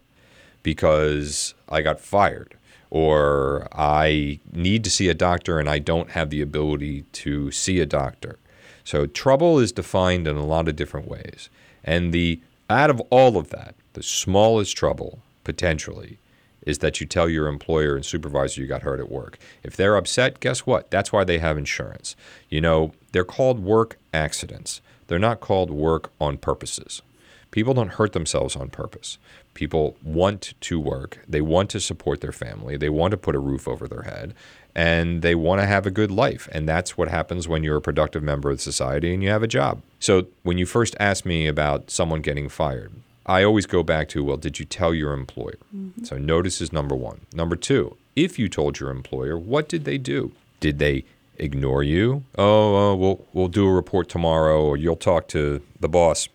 because 0.62 1.52
I 1.68 1.82
got 1.82 2.00
fired, 2.00 2.54
or 2.88 3.68
I 3.70 4.40
need 4.50 4.82
to 4.84 4.90
see 4.90 5.10
a 5.10 5.14
doctor 5.28 5.58
and 5.58 5.68
I 5.68 5.78
don't 5.78 6.12
have 6.12 6.30
the 6.30 6.40
ability 6.40 7.02
to 7.24 7.50
see 7.50 7.80
a 7.80 7.84
doctor. 7.84 8.38
So 8.82 9.04
trouble 9.04 9.58
is 9.58 9.70
defined 9.70 10.26
in 10.26 10.36
a 10.36 10.46
lot 10.46 10.68
of 10.68 10.76
different 10.76 11.06
ways. 11.06 11.50
And 11.84 12.14
the 12.14 12.40
out 12.70 12.88
of 12.88 13.02
all 13.10 13.36
of 13.36 13.50
that, 13.50 13.74
the 13.92 14.02
smallest 14.02 14.74
trouble 14.74 15.18
potentially 15.44 16.16
is 16.62 16.78
that 16.78 16.98
you 16.98 17.06
tell 17.06 17.28
your 17.28 17.46
employer 17.46 17.94
and 17.94 18.06
supervisor 18.06 18.62
you 18.62 18.66
got 18.66 18.84
hurt 18.84 19.00
at 19.00 19.10
work. 19.10 19.38
If 19.62 19.76
they're 19.76 19.96
upset, 19.96 20.40
guess 20.40 20.60
what? 20.60 20.90
That's 20.90 21.12
why 21.12 21.24
they 21.24 21.40
have 21.40 21.58
insurance. 21.58 22.16
You 22.48 22.62
know, 22.62 22.94
they're 23.12 23.22
called 23.22 23.60
work 23.60 23.98
accidents. 24.14 24.80
They're 25.08 25.18
not 25.18 25.40
called 25.40 25.70
work 25.70 26.12
on 26.20 26.38
purposes. 26.38 27.02
People 27.50 27.74
don't 27.74 27.92
hurt 27.92 28.12
themselves 28.12 28.54
on 28.54 28.68
purpose. 28.68 29.18
People 29.54 29.96
want 30.04 30.54
to 30.60 30.78
work. 30.78 31.18
They 31.26 31.40
want 31.40 31.70
to 31.70 31.80
support 31.80 32.20
their 32.20 32.32
family. 32.32 32.76
They 32.76 32.90
want 32.90 33.10
to 33.12 33.16
put 33.16 33.34
a 33.34 33.40
roof 33.40 33.66
over 33.66 33.88
their 33.88 34.02
head 34.02 34.34
and 34.74 35.22
they 35.22 35.34
want 35.34 35.60
to 35.60 35.66
have 35.66 35.86
a 35.86 35.90
good 35.90 36.10
life. 36.10 36.48
And 36.52 36.68
that's 36.68 36.96
what 36.96 37.08
happens 37.08 37.48
when 37.48 37.64
you're 37.64 37.78
a 37.78 37.82
productive 37.82 38.22
member 38.22 38.50
of 38.50 38.60
society 38.60 39.12
and 39.12 39.22
you 39.22 39.30
have 39.30 39.42
a 39.42 39.48
job. 39.48 39.82
So 39.98 40.26
when 40.42 40.58
you 40.58 40.66
first 40.66 40.94
asked 41.00 41.26
me 41.26 41.46
about 41.46 41.90
someone 41.90 42.20
getting 42.20 42.48
fired, 42.48 42.92
I 43.26 43.42
always 43.42 43.66
go 43.66 43.82
back 43.82 44.08
to, 44.10 44.22
well, 44.22 44.36
did 44.36 44.58
you 44.58 44.64
tell 44.64 44.94
your 44.94 45.12
employer? 45.12 45.58
Mm-hmm. 45.74 46.04
So 46.04 46.16
notice 46.16 46.60
is 46.60 46.72
number 46.72 46.94
one. 46.94 47.22
Number 47.32 47.56
two, 47.56 47.96
if 48.14 48.38
you 48.38 48.48
told 48.48 48.78
your 48.78 48.90
employer, 48.90 49.36
what 49.36 49.68
did 49.68 49.84
they 49.84 49.98
do? 49.98 50.32
Did 50.60 50.78
they 50.78 51.04
ignore 51.38 51.82
you. 51.82 52.24
Oh, 52.36 52.92
uh, 52.92 52.94
we'll 52.94 53.26
we'll 53.32 53.48
do 53.48 53.66
a 53.66 53.72
report 53.72 54.08
tomorrow, 54.08 54.64
or 54.64 54.76
you'll 54.76 54.96
talk 54.96 55.28
to 55.28 55.62
the 55.80 55.88
boss. 55.88 56.28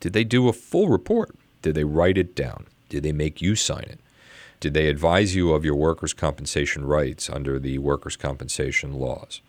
Did 0.00 0.12
they 0.12 0.24
do 0.24 0.48
a 0.48 0.52
full 0.52 0.88
report? 0.88 1.34
Did 1.62 1.74
they 1.74 1.84
write 1.84 2.18
it 2.18 2.34
down? 2.34 2.66
Did 2.88 3.02
they 3.02 3.12
make 3.12 3.42
you 3.42 3.54
sign 3.54 3.84
it? 3.88 4.00
Did 4.60 4.74
they 4.74 4.88
advise 4.88 5.34
you 5.34 5.52
of 5.52 5.64
your 5.64 5.76
workers' 5.76 6.12
compensation 6.12 6.84
rights 6.84 7.30
under 7.30 7.58
the 7.58 7.78
workers' 7.78 8.16
compensation 8.16 8.94
laws? 8.94 9.40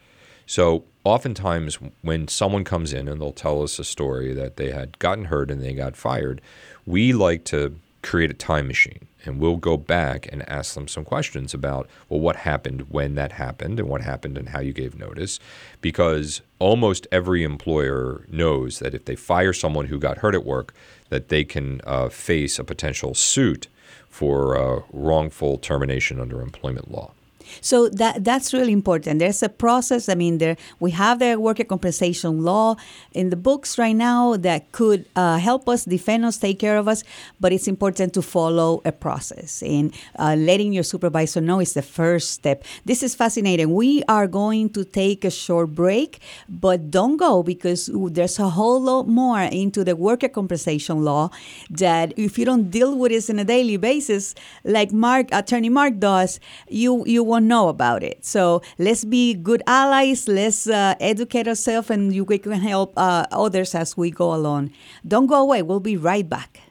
So, 0.45 0.83
oftentimes, 1.03 1.77
when 2.01 2.27
someone 2.27 2.63
comes 2.63 2.93
in 2.93 3.07
and 3.07 3.21
they'll 3.21 3.31
tell 3.31 3.61
us 3.61 3.77
a 3.79 3.83
story 3.83 4.33
that 4.33 4.57
they 4.57 4.71
had 4.71 4.97
gotten 4.99 5.25
hurt 5.25 5.51
and 5.51 5.61
they 5.61 5.73
got 5.73 5.95
fired, 5.95 6.41
we 6.85 7.13
like 7.13 7.43
to 7.45 7.75
create 8.01 8.31
a 8.31 8.35
time 8.35 8.67
machine 8.67 9.07
and 9.25 9.39
we'll 9.39 9.57
go 9.57 9.77
back 9.77 10.27
and 10.31 10.47
ask 10.49 10.73
them 10.75 10.87
some 10.87 11.05
questions 11.05 11.53
about 11.53 11.89
well 12.07 12.19
what 12.19 12.37
happened 12.37 12.89
when 12.89 13.15
that 13.15 13.33
happened 13.33 13.79
and 13.79 13.89
what 13.89 14.01
happened 14.01 14.37
and 14.37 14.49
how 14.49 14.59
you 14.59 14.73
gave 14.73 14.97
notice. 14.97 15.39
Because 15.81 16.41
almost 16.59 17.07
every 17.11 17.43
employer 17.43 18.25
knows 18.29 18.79
that 18.79 18.93
if 18.93 19.05
they 19.05 19.15
fire 19.15 19.53
someone 19.53 19.87
who 19.87 19.99
got 19.99 20.19
hurt 20.19 20.35
at 20.35 20.45
work 20.45 20.73
that 21.09 21.29
they 21.29 21.43
can 21.43 21.81
uh, 21.85 22.09
face 22.09 22.59
a 22.59 22.63
potential 22.63 23.13
suit 23.13 23.67
for 24.07 24.57
uh, 24.57 24.81
wrongful 24.91 25.57
termination 25.57 26.19
under 26.19 26.41
employment 26.41 26.91
law 26.91 27.13
so 27.61 27.89
that 27.89 28.23
that's 28.23 28.53
really 28.53 28.73
important. 28.73 29.19
There's 29.19 29.43
a 29.43 29.49
process. 29.49 30.09
I 30.09 30.15
mean, 30.15 30.37
there 30.37 30.57
we 30.79 30.91
have 30.91 31.19
the 31.19 31.35
worker 31.35 31.63
compensation 31.63 32.43
law 32.43 32.75
in 33.13 33.29
the 33.29 33.35
books 33.35 33.77
right 33.77 33.95
now 33.95 34.37
that 34.37 34.71
could 34.71 35.05
uh, 35.15 35.37
help 35.37 35.67
us 35.69 35.85
defend 35.85 36.25
us, 36.25 36.37
take 36.37 36.59
care 36.59 36.77
of 36.77 36.87
us. 36.87 37.03
But 37.39 37.53
it's 37.53 37.67
important 37.67 38.13
to 38.13 38.21
follow 38.21 38.81
a 38.85 38.91
process, 38.91 39.63
and 39.63 39.93
uh, 40.17 40.35
letting 40.37 40.73
your 40.73 40.83
supervisor 40.83 41.41
know 41.41 41.59
is 41.59 41.73
the 41.73 41.81
first 41.81 42.31
step. 42.31 42.63
This 42.85 43.03
is 43.03 43.15
fascinating. 43.15 43.73
We 43.73 44.03
are 44.07 44.27
going 44.27 44.69
to 44.71 44.83
take 44.83 45.25
a 45.25 45.31
short 45.31 45.73
break, 45.75 46.19
but 46.47 46.91
don't 46.91 47.17
go 47.17 47.43
because 47.43 47.89
there's 47.93 48.39
a 48.39 48.49
whole 48.49 48.81
lot 48.81 49.07
more 49.07 49.41
into 49.41 49.83
the 49.83 49.95
worker 49.95 50.29
compensation 50.29 51.03
law 51.03 51.29
that 51.69 52.13
if 52.17 52.37
you 52.37 52.45
don't 52.45 52.69
deal 52.69 52.95
with 52.95 53.11
this 53.11 53.29
on 53.29 53.39
a 53.39 53.45
daily 53.45 53.77
basis, 53.77 54.35
like 54.63 54.91
Mark, 54.91 55.27
Attorney 55.31 55.69
Mark 55.69 55.99
does, 55.99 56.39
you 56.67 57.03
you 57.05 57.23
won't 57.23 57.38
know 57.47 57.69
about 57.69 58.03
it. 58.03 58.25
So 58.25 58.61
let's 58.77 59.05
be 59.05 59.33
good 59.33 59.63
allies. 59.67 60.27
Let's 60.27 60.67
uh, 60.67 60.95
educate 60.99 61.47
ourselves, 61.47 61.89
and 61.89 62.13
you, 62.13 62.25
can 62.25 62.53
help 62.53 62.93
uh, 62.97 63.25
others 63.31 63.75
as 63.75 63.95
we 63.95 64.11
go 64.11 64.33
along. 64.33 64.71
Don't 65.07 65.27
go 65.27 65.41
away. 65.41 65.61
We'll 65.61 65.79
be 65.79 65.97
right 65.97 66.27
back. 66.27 66.61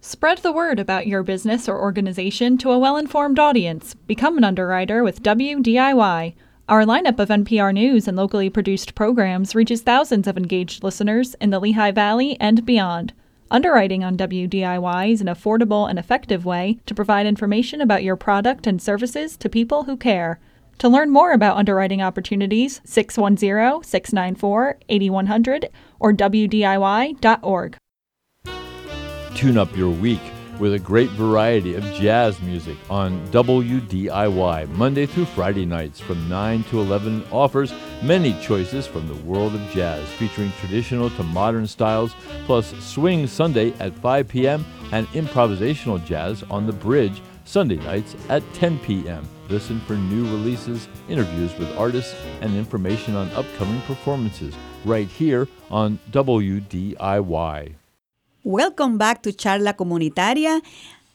Spread 0.00 0.38
the 0.38 0.52
word 0.52 0.80
about 0.80 1.06
your 1.06 1.22
business 1.22 1.68
or 1.68 1.80
organization 1.80 2.58
to 2.58 2.72
a 2.72 2.78
well 2.78 2.96
informed 2.96 3.38
audience. 3.38 3.94
Become 3.94 4.36
an 4.36 4.44
underwriter 4.44 5.04
with 5.04 5.22
WDIY. 5.22 6.34
Our 6.68 6.84
lineup 6.84 7.18
of 7.18 7.28
NPR 7.28 7.72
news 7.72 8.08
and 8.08 8.16
locally 8.16 8.50
produced 8.50 8.94
programs 8.94 9.54
reaches 9.54 9.82
thousands 9.82 10.26
of 10.26 10.36
engaged 10.36 10.82
listeners 10.82 11.34
in 11.34 11.50
the 11.50 11.60
Lehigh 11.60 11.90
Valley 11.90 12.36
and 12.40 12.64
beyond. 12.64 13.12
Underwriting 13.52 14.02
on 14.02 14.16
WDIY 14.16 15.12
is 15.12 15.20
an 15.20 15.26
affordable 15.26 15.86
and 15.88 15.98
effective 15.98 16.46
way 16.46 16.78
to 16.86 16.94
provide 16.94 17.26
information 17.26 17.82
about 17.82 18.02
your 18.02 18.16
product 18.16 18.66
and 18.66 18.80
services 18.80 19.36
to 19.36 19.50
people 19.50 19.82
who 19.82 19.94
care. 19.94 20.40
To 20.78 20.88
learn 20.88 21.10
more 21.10 21.32
about 21.32 21.58
underwriting 21.58 22.00
opportunities, 22.00 22.80
610 22.86 23.84
694 23.84 24.78
8100 24.88 25.68
or 26.00 26.14
WDIY.org. 26.14 27.76
Tune 29.34 29.58
up 29.58 29.76
your 29.76 29.90
week 29.90 30.31
with 30.62 30.74
a 30.74 30.78
great 30.78 31.10
variety 31.10 31.74
of 31.74 31.82
jazz 31.92 32.40
music 32.40 32.76
on 32.88 33.20
WDIY 33.32 34.68
Monday 34.68 35.06
through 35.06 35.24
Friday 35.24 35.66
nights 35.66 35.98
from 35.98 36.28
9 36.28 36.62
to 36.70 36.80
11 36.80 37.24
offers 37.32 37.74
many 38.00 38.32
choices 38.40 38.86
from 38.86 39.08
the 39.08 39.22
world 39.24 39.56
of 39.56 39.70
jazz 39.72 40.08
featuring 40.10 40.52
traditional 40.60 41.10
to 41.10 41.24
modern 41.24 41.66
styles 41.66 42.14
plus 42.46 42.72
swing 42.78 43.26
Sunday 43.26 43.72
at 43.80 43.92
5 43.98 44.28
p.m. 44.28 44.64
and 44.92 45.08
improvisational 45.08 46.02
jazz 46.04 46.44
on 46.44 46.64
the 46.64 46.72
bridge 46.72 47.20
Sunday 47.44 47.78
nights 47.78 48.14
at 48.28 48.44
10 48.54 48.78
p.m. 48.78 49.28
Listen 49.48 49.80
for 49.80 49.94
new 49.94 50.22
releases, 50.26 50.86
interviews 51.08 51.58
with 51.58 51.76
artists, 51.76 52.14
and 52.40 52.54
information 52.54 53.16
on 53.16 53.28
upcoming 53.32 53.80
performances 53.80 54.54
right 54.84 55.08
here 55.08 55.48
on 55.72 55.98
WDIY. 56.12 57.74
Welcome 58.44 58.98
back 58.98 59.22
to 59.22 59.30
Charla 59.30 59.72
Comunitaria. 59.72 60.60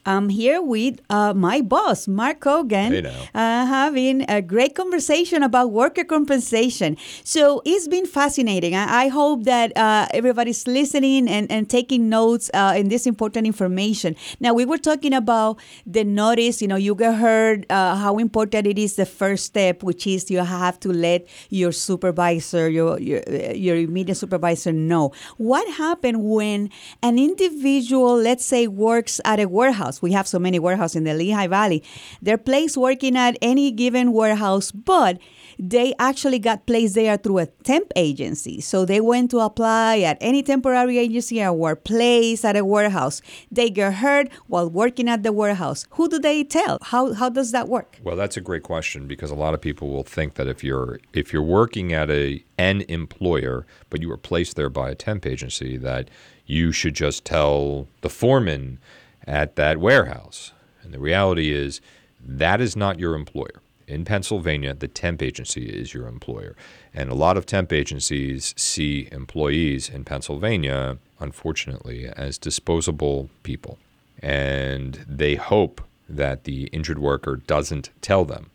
I'm 0.07 0.29
here 0.29 0.61
with 0.61 1.01
uh, 1.09 1.33
my 1.33 1.59
boss, 1.59 2.07
Mark 2.07 2.39
Kogan, 2.39 2.91
Hey 2.91 3.27
uh, 3.35 3.65
having 3.65 4.25
a 4.29 4.41
great 4.41 4.73
conversation 4.73 5.43
about 5.43 5.71
worker 5.71 6.05
compensation. 6.05 6.95
So 7.25 7.61
it's 7.65 7.87
been 7.89 8.05
fascinating. 8.05 8.73
I, 8.73 9.03
I 9.03 9.07
hope 9.09 9.43
that 9.43 9.75
uh, 9.75 10.07
everybody's 10.11 10.65
listening 10.65 11.27
and, 11.27 11.51
and 11.51 11.69
taking 11.69 12.07
notes 12.07 12.49
uh, 12.53 12.73
in 12.77 12.87
this 12.87 13.05
important 13.05 13.45
information. 13.47 14.15
Now, 14.39 14.53
we 14.53 14.63
were 14.63 14.77
talking 14.77 15.13
about 15.13 15.59
the 15.85 16.05
notice. 16.05 16.61
You 16.61 16.69
know, 16.69 16.77
you 16.77 16.95
heard 16.95 17.65
uh, 17.69 17.95
how 17.95 18.17
important 18.17 18.65
it 18.65 18.79
is 18.79 18.95
the 18.95 19.05
first 19.05 19.45
step, 19.45 19.83
which 19.83 20.07
is 20.07 20.31
you 20.31 20.39
have 20.39 20.79
to 20.81 20.89
let 20.89 21.27
your 21.49 21.73
supervisor, 21.73 22.69
your, 22.69 22.97
your, 22.99 23.21
your 23.53 23.75
immediate 23.75 24.15
supervisor 24.15 24.71
know. 24.71 25.11
What 25.37 25.67
happened 25.73 26.23
when 26.23 26.69
an 27.03 27.19
individual, 27.19 28.15
let's 28.15 28.45
say, 28.45 28.67
works 28.67 29.19
at 29.25 29.39
a 29.41 29.47
warehouse? 29.47 29.96
We 30.01 30.11
have 30.13 30.27
so 30.27 30.39
many 30.39 30.59
warehouses 30.59 30.95
in 30.95 31.03
the 31.03 31.13
Lehigh 31.13 31.47
Valley. 31.47 31.83
They're 32.21 32.37
placed 32.37 32.77
working 32.77 33.15
at 33.17 33.37
any 33.41 33.71
given 33.71 34.11
warehouse, 34.11 34.71
but 34.71 35.19
they 35.59 35.93
actually 35.99 36.39
got 36.39 36.65
placed 36.65 36.95
there 36.95 37.17
through 37.17 37.39
a 37.39 37.45
temp 37.63 37.91
agency. 37.95 38.61
So 38.61 38.85
they 38.85 39.01
went 39.01 39.31
to 39.31 39.39
apply 39.39 39.99
at 39.99 40.17
any 40.21 40.43
temporary 40.43 40.97
agency 40.99 41.43
or 41.43 41.53
were 41.53 41.75
placed 41.75 42.45
at 42.45 42.55
a 42.55 42.63
warehouse. 42.63 43.21
They 43.51 43.69
get 43.69 43.95
hurt 43.95 44.29
while 44.47 44.69
working 44.69 45.09
at 45.09 45.23
the 45.23 45.31
warehouse. 45.31 45.85
Who 45.91 46.07
do 46.07 46.19
they 46.19 46.43
tell? 46.43 46.77
How, 46.81 47.13
how 47.13 47.29
does 47.29 47.51
that 47.51 47.67
work? 47.67 47.99
Well, 48.03 48.15
that's 48.15 48.37
a 48.37 48.41
great 48.41 48.63
question 48.63 49.07
because 49.07 49.31
a 49.31 49.35
lot 49.35 49.53
of 49.53 49.61
people 49.61 49.89
will 49.89 50.03
think 50.03 50.35
that 50.35 50.47
if 50.47 50.63
you're 50.63 50.99
if 51.13 51.33
you're 51.33 51.41
working 51.41 51.93
at 51.93 52.09
a 52.09 52.43
an 52.57 52.81
employer 52.87 53.65
but 53.89 54.01
you 54.01 54.09
were 54.09 54.17
placed 54.17 54.55
there 54.55 54.69
by 54.69 54.89
a 54.89 54.95
temp 54.95 55.25
agency 55.25 55.77
that 55.77 56.09
you 56.45 56.71
should 56.71 56.95
just 56.95 57.25
tell 57.25 57.87
the 58.01 58.09
foreman 58.09 58.79
at 59.27 59.55
that 59.57 59.77
warehouse. 59.77 60.53
And 60.81 60.93
the 60.93 60.99
reality 60.99 61.51
is 61.51 61.81
that 62.25 62.61
is 62.61 62.75
not 62.75 62.99
your 62.99 63.13
employer. 63.13 63.61
In 63.87 64.03
Pennsylvania, 64.03 64.73
the 64.73 64.87
temp 64.87 65.21
agency 65.21 65.65
is 65.65 65.93
your 65.93 66.07
employer. 66.07 66.55
And 66.93 67.09
a 67.09 67.15
lot 67.15 67.37
of 67.37 67.45
temp 67.45 67.71
agencies 67.71 68.53
see 68.57 69.07
employees 69.11 69.89
in 69.89 70.03
Pennsylvania, 70.03 70.97
unfortunately, 71.19 72.07
as 72.07 72.37
disposable 72.37 73.29
people. 73.43 73.77
And 74.21 75.05
they 75.07 75.35
hope 75.35 75.81
that 76.09 76.43
the 76.43 76.65
injured 76.67 76.99
worker 76.99 77.37
doesn't 77.47 77.91
tell 78.01 78.25
them. 78.25 78.49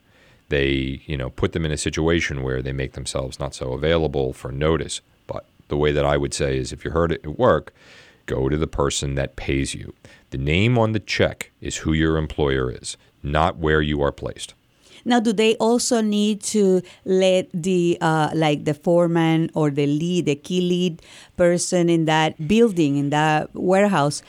They, 0.49 1.03
you 1.07 1.17
know, 1.17 1.31
put 1.31 1.53
them 1.53 1.65
in 1.65 1.73
a 1.73 1.79
situation 1.79 2.43
where 2.43 2.61
they 2.61 2.73
make 2.73 2.93
themselves 2.93 3.41
not 3.41 3.55
so 3.55 3.73
available 3.73 4.35
for 4.35 4.53
notice. 4.53 5.01
But 5.27 5.47
the 5.69 5.79
way 5.79 5.93
that 5.93 6.05
I 6.05 6.19
would 6.19 6.35
say 6.35 6.59
is 6.59 6.73
if 6.73 6.85
you're 6.85 6.93
hurt 6.93 7.13
at 7.13 7.39
work, 7.39 7.73
go 8.27 8.51
to 8.51 8.59
the 8.59 8.67
person 8.67 9.15
that 9.15 9.37
pays 9.37 9.75
you. 9.75 9.95
The 10.33 10.39
name 10.39 10.79
on 10.79 10.93
the 10.93 10.99
check 10.99 11.53
is 11.61 11.77
who 11.85 11.93
your 11.93 12.17
employer 12.17 12.71
is, 12.71 12.97
not 13.23 13.59
where 13.59 13.83
you 13.83 14.01
are 14.01 14.13
placed. 14.13 14.55
Now, 15.05 15.21
do 15.21 15.31
they 15.31 15.57
also 15.57 16.01
need 16.01 16.43
to 16.57 16.81
let 17.05 17.51
the 17.53 17.99
uh, 18.01 18.31
like 18.35 18.65
the 18.65 18.73
foreman 18.73 19.51
or 19.53 19.69
the 19.71 19.87
lead, 19.87 20.25
the 20.25 20.37
key 20.37 20.63
lead 20.63 21.03
person 21.37 21.91
in 21.91 22.07
that 22.07 22.49
building 22.49 22.97
in 22.97 23.11
that 23.11 23.51
warehouse? 23.53 24.23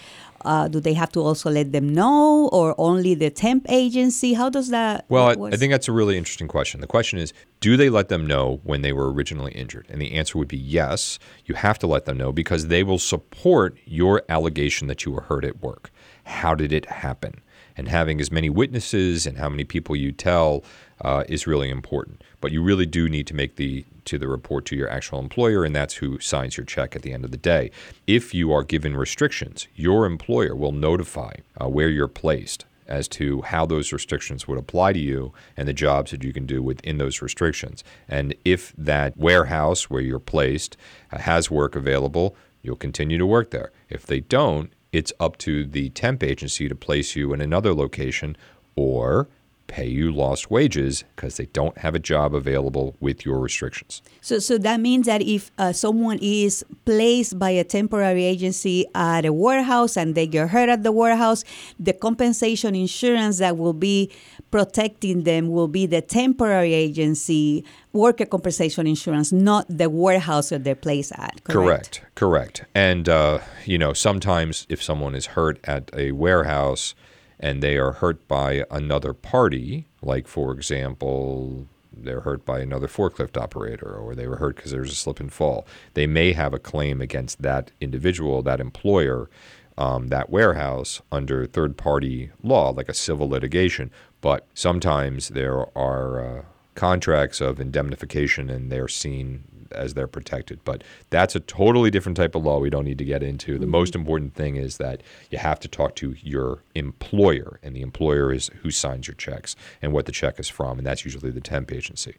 Uh, 0.44 0.68
do 0.68 0.82
they 0.82 0.94
have 0.94 1.10
to 1.14 1.22
also 1.22 1.50
let 1.50 1.72
them 1.72 1.88
know, 1.88 2.50
or 2.52 2.76
only 2.78 3.16
the 3.16 3.30
temp 3.30 3.66
agency? 3.70 4.34
How 4.34 4.50
does 4.50 4.70
that? 4.72 5.06
Well, 5.08 5.28
I. 5.30 5.54
I 5.54 5.56
think 5.56 5.72
that's 5.72 5.88
a 5.88 5.94
really 5.94 6.18
interesting 6.18 6.50
question. 6.50 6.82
The 6.82 6.88
question 6.88 7.18
is, 7.18 7.32
do 7.62 7.78
they 7.78 7.90
let 7.90 8.10
them 8.10 8.28
know 8.28 8.60
when 8.64 8.82
they 8.82 8.92
were 8.92 9.10
originally 9.10 9.54
injured? 9.54 9.88
And 9.90 10.02
the 10.02 10.12
answer 10.12 10.38
would 10.38 10.50
be 10.50 10.58
yes. 10.58 11.18
You 11.46 11.56
have 11.56 11.80
to 11.80 11.88
let 11.88 12.04
them 12.04 12.18
know 12.18 12.34
because 12.34 12.68
they 12.68 12.84
will 12.84 13.00
support 13.00 13.78
your 13.86 14.24
allegation 14.28 14.88
that 14.88 15.06
you 15.06 15.14
were 15.14 15.22
hurt 15.22 15.46
at 15.46 15.62
work. 15.62 15.92
How 16.24 16.56
did 16.56 16.72
it 16.72 16.86
happen? 16.86 17.42
And 17.76 17.88
having 17.88 18.22
as 18.22 18.32
many 18.32 18.50
witnesses 18.50 19.26
and 19.26 19.38
how 19.38 19.50
many 19.50 19.64
people 19.64 19.96
you 19.96 20.12
tell 20.12 20.64
uh, 21.02 21.24
is 21.28 21.48
really 21.48 21.70
important. 21.70 22.24
But 22.40 22.52
you 22.52 22.62
really 22.62 22.86
do 22.86 23.10
need 23.10 23.28
to 23.28 23.36
make 23.36 23.56
the 23.56 23.86
to 24.06 24.18
the 24.18 24.28
report 24.28 24.66
to 24.66 24.76
your 24.76 24.90
actual 24.90 25.20
employer, 25.20 25.64
and 25.64 25.76
that's 25.76 25.96
who 25.96 26.20
signs 26.20 26.58
your 26.58 26.66
check 26.66 26.96
at 26.96 27.04
the 27.04 27.14
end 27.14 27.24
of 27.24 27.32
the 27.32 27.38
day. 27.38 27.72
If 28.06 28.34
you 28.34 28.52
are 28.52 28.64
given 28.64 28.98
restrictions, 28.98 29.68
your 29.76 30.06
employer 30.06 30.56
will 30.56 30.74
notify 30.74 31.36
uh, 31.60 31.70
where 31.70 31.90
you're 31.90 32.10
placed 32.10 32.66
as 32.86 33.08
to 33.08 33.42
how 33.44 33.66
those 33.66 33.94
restrictions 33.94 34.46
would 34.48 34.58
apply 34.58 34.94
to 34.94 35.00
you 35.00 35.34
and 35.56 35.68
the 35.68 35.74
jobs 35.74 36.12
that 36.12 36.24
you 36.24 36.34
can 36.34 36.46
do 36.46 36.62
within 36.62 36.98
those 36.98 37.22
restrictions. 37.22 37.84
And 38.10 38.36
if 38.44 38.74
that 38.78 39.16
warehouse 39.18 39.90
where 39.90 40.02
you're 40.02 40.20
placed 40.20 40.76
uh, 41.12 41.20
has 41.20 41.50
work 41.50 41.76
available, 41.76 42.36
you'll 42.62 42.76
continue 42.76 43.18
to 43.18 43.26
work 43.26 43.52
there. 43.52 43.72
If 43.90 44.06
they 44.06 44.20
don't, 44.20 44.72
it's 44.94 45.12
up 45.20 45.38
to 45.40 45.66
the 45.66 45.90
temp 45.90 46.24
agency 46.24 46.70
to 46.70 46.76
place 46.76 47.16
you 47.16 47.34
in 47.34 47.42
another 47.42 47.74
location 47.74 48.38
or 48.78 49.28
pay 49.68 49.88
you 49.88 50.12
lost 50.12 50.52
wages 50.52 51.04
because 51.16 51.38
they 51.38 51.46
don't 51.48 51.78
have 51.80 51.96
a 51.96 52.00
job 52.00 52.36
available 52.36 52.96
with 53.00 53.26
your 53.26 53.40
restrictions. 53.40 54.02
So, 54.22 54.40
so 54.40 54.58
that 54.60 54.80
means 54.80 55.06
that 55.06 55.22
if 55.22 55.52
uh, 55.58 55.74
someone 55.74 56.20
is 56.22 56.64
placed 56.86 57.40
by 57.40 57.52
a 57.52 57.64
temporary 57.64 58.24
agency 58.24 58.86
at 58.94 59.26
a 59.26 59.34
warehouse 59.34 59.98
and 59.98 60.16
they 60.16 60.28
get 60.28 60.50
hurt 60.50 60.70
at 60.70 60.84
the 60.84 60.92
warehouse, 60.92 61.44
the 61.80 61.94
compensation 61.94 62.76
insurance 62.76 63.40
that 63.40 63.58
will 63.58 63.74
be 63.74 64.12
protecting 64.52 65.24
them 65.24 65.50
will 65.50 65.68
be 65.68 65.86
the 65.86 66.02
temporary 66.02 66.74
agency 66.74 67.66
worker 67.94 68.26
compensation 68.26 68.86
insurance, 68.86 69.32
not 69.32 69.66
the 69.70 69.90
warehouse 69.90 70.50
that 70.50 70.64
they're 70.64 70.76
placed 70.76 71.12
at. 71.14 71.44
Correct. 71.44 72.02
Correct. 72.02 72.02
Correct. 72.16 72.66
And, 72.76 73.10
uh, 73.10 73.40
you 73.66 73.78
know, 73.78 73.94
sometimes 73.94 74.66
if 74.70 74.82
someone 74.82 75.16
is 75.16 75.28
hurt 75.28 75.60
at 75.64 75.90
a 75.94 76.12
warehouse 76.12 76.96
and 77.40 77.62
they 77.62 77.78
are 77.78 77.94
hurt 77.94 78.28
by 78.28 78.64
another 78.72 79.14
party, 79.14 79.88
like, 80.02 80.28
for 80.28 80.52
example, 80.52 81.68
they're 81.96 82.22
hurt 82.22 82.46
by 82.46 82.60
another 82.60 82.88
forklift 82.88 83.42
operator 83.42 83.94
or 83.96 84.16
they 84.16 84.28
were 84.28 84.38
hurt 84.38 84.56
because 84.56 84.72
there's 84.72 84.92
a 84.92 84.96
slip 84.96 85.20
and 85.20 85.32
fall, 85.32 85.66
they 85.94 86.08
may 86.08 86.34
have 86.34 86.54
a 86.54 86.60
claim 86.60 87.02
against 87.02 87.42
that 87.42 87.72
individual, 87.80 88.42
that 88.42 88.60
employer, 88.60 89.30
um, 89.78 90.08
that 90.08 90.30
warehouse 90.30 91.02
under 91.12 91.46
third 91.46 91.78
party 91.78 92.32
law, 92.42 92.70
like 92.70 92.90
a 92.90 92.94
civil 92.94 93.30
litigation. 93.30 93.92
But 94.22 94.48
sometimes 94.54 95.30
there 95.30 95.66
are 95.78 96.26
uh, 96.40 96.42
contracts 96.76 97.42
of 97.42 97.60
indemnification 97.60 98.50
and 98.50 98.72
they're 98.72 98.88
seen 98.88 99.44
as 99.74 99.94
they're 99.94 100.08
protected. 100.08 100.60
But 100.64 100.84
that's 101.10 101.36
a 101.36 101.40
totally 101.40 101.90
different 101.90 102.18
type 102.18 102.36
of 102.36 102.44
law 102.44 102.60
we 102.60 102.70
don't 102.70 102.86
need 102.86 102.98
to 102.98 103.06
get 103.06 103.24
into. 103.24 103.54
The 103.54 103.66
mm-hmm. 103.66 103.72
most 103.72 103.96
important 103.96 104.36
thing 104.36 104.56
is 104.56 104.78
that 104.78 105.02
you 105.30 105.38
have 105.38 105.60
to 105.62 105.68
talk 105.68 105.96
to 105.96 106.16
your 106.22 106.64
employer, 106.76 107.60
and 107.64 107.76
the 107.76 107.82
employer 107.82 108.34
is 108.34 108.50
who 108.62 108.72
signs 108.72 109.08
your 109.08 109.16
checks 109.16 109.56
and 109.82 109.94
what 109.94 110.06
the 110.06 110.12
check 110.12 110.40
is 110.40 110.50
from, 110.50 110.78
and 110.78 110.88
that's 110.88 111.06
usually 111.06 111.32
the 111.32 111.42
temp 111.42 111.72
agency. 111.72 112.16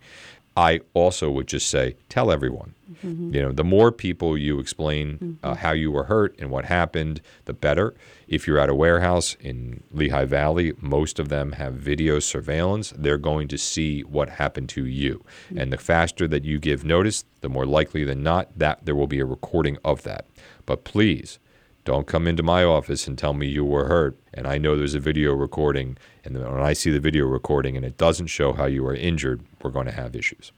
I 0.56 0.80
also 0.92 1.30
would 1.30 1.48
just 1.48 1.68
say, 1.68 1.96
tell 2.08 2.30
everyone. 2.30 2.74
Mm-hmm. 3.04 3.34
You 3.34 3.42
know, 3.42 3.52
the 3.52 3.64
more 3.64 3.90
people 3.90 4.38
you 4.38 4.60
explain 4.60 5.38
uh, 5.42 5.50
mm-hmm. 5.50 5.58
how 5.60 5.72
you 5.72 5.90
were 5.90 6.04
hurt 6.04 6.36
and 6.38 6.50
what 6.50 6.66
happened, 6.66 7.20
the 7.44 7.52
better. 7.52 7.94
If 8.28 8.46
you're 8.46 8.58
at 8.58 8.68
a 8.68 8.74
warehouse 8.74 9.36
in 9.40 9.82
Lehigh 9.90 10.26
Valley, 10.26 10.72
most 10.80 11.18
of 11.18 11.28
them 11.28 11.52
have 11.52 11.74
video 11.74 12.20
surveillance. 12.20 12.92
They're 12.96 13.18
going 13.18 13.48
to 13.48 13.58
see 13.58 14.02
what 14.02 14.28
happened 14.28 14.68
to 14.70 14.86
you. 14.86 15.24
Mm-hmm. 15.46 15.58
And 15.58 15.72
the 15.72 15.78
faster 15.78 16.28
that 16.28 16.44
you 16.44 16.58
give 16.58 16.84
notice, 16.84 17.24
the 17.40 17.48
more 17.48 17.66
likely 17.66 18.04
than 18.04 18.22
not 18.22 18.56
that 18.56 18.84
there 18.84 18.94
will 18.94 19.08
be 19.08 19.20
a 19.20 19.26
recording 19.26 19.76
of 19.84 20.02
that. 20.04 20.26
But 20.66 20.84
please, 20.84 21.38
don't 21.84 22.06
come 22.06 22.26
into 22.26 22.42
my 22.42 22.64
office 22.64 23.06
and 23.06 23.18
tell 23.18 23.34
me 23.34 23.46
you 23.46 23.64
were 23.64 23.86
hurt. 23.88 24.16
And 24.32 24.46
I 24.46 24.58
know 24.58 24.76
there's 24.76 24.94
a 24.94 25.00
video 25.00 25.32
recording. 25.34 25.96
And 26.24 26.36
when 26.38 26.62
I 26.62 26.72
see 26.72 26.90
the 26.90 26.98
video 26.98 27.26
recording 27.26 27.76
and 27.76 27.84
it 27.84 27.98
doesn't 27.98 28.28
show 28.28 28.52
how 28.52 28.64
you 28.64 28.82
were 28.82 28.94
injured, 28.94 29.42
we're 29.62 29.70
going 29.70 29.86
to 29.86 29.92
have 29.92 30.16
issues. 30.16 30.52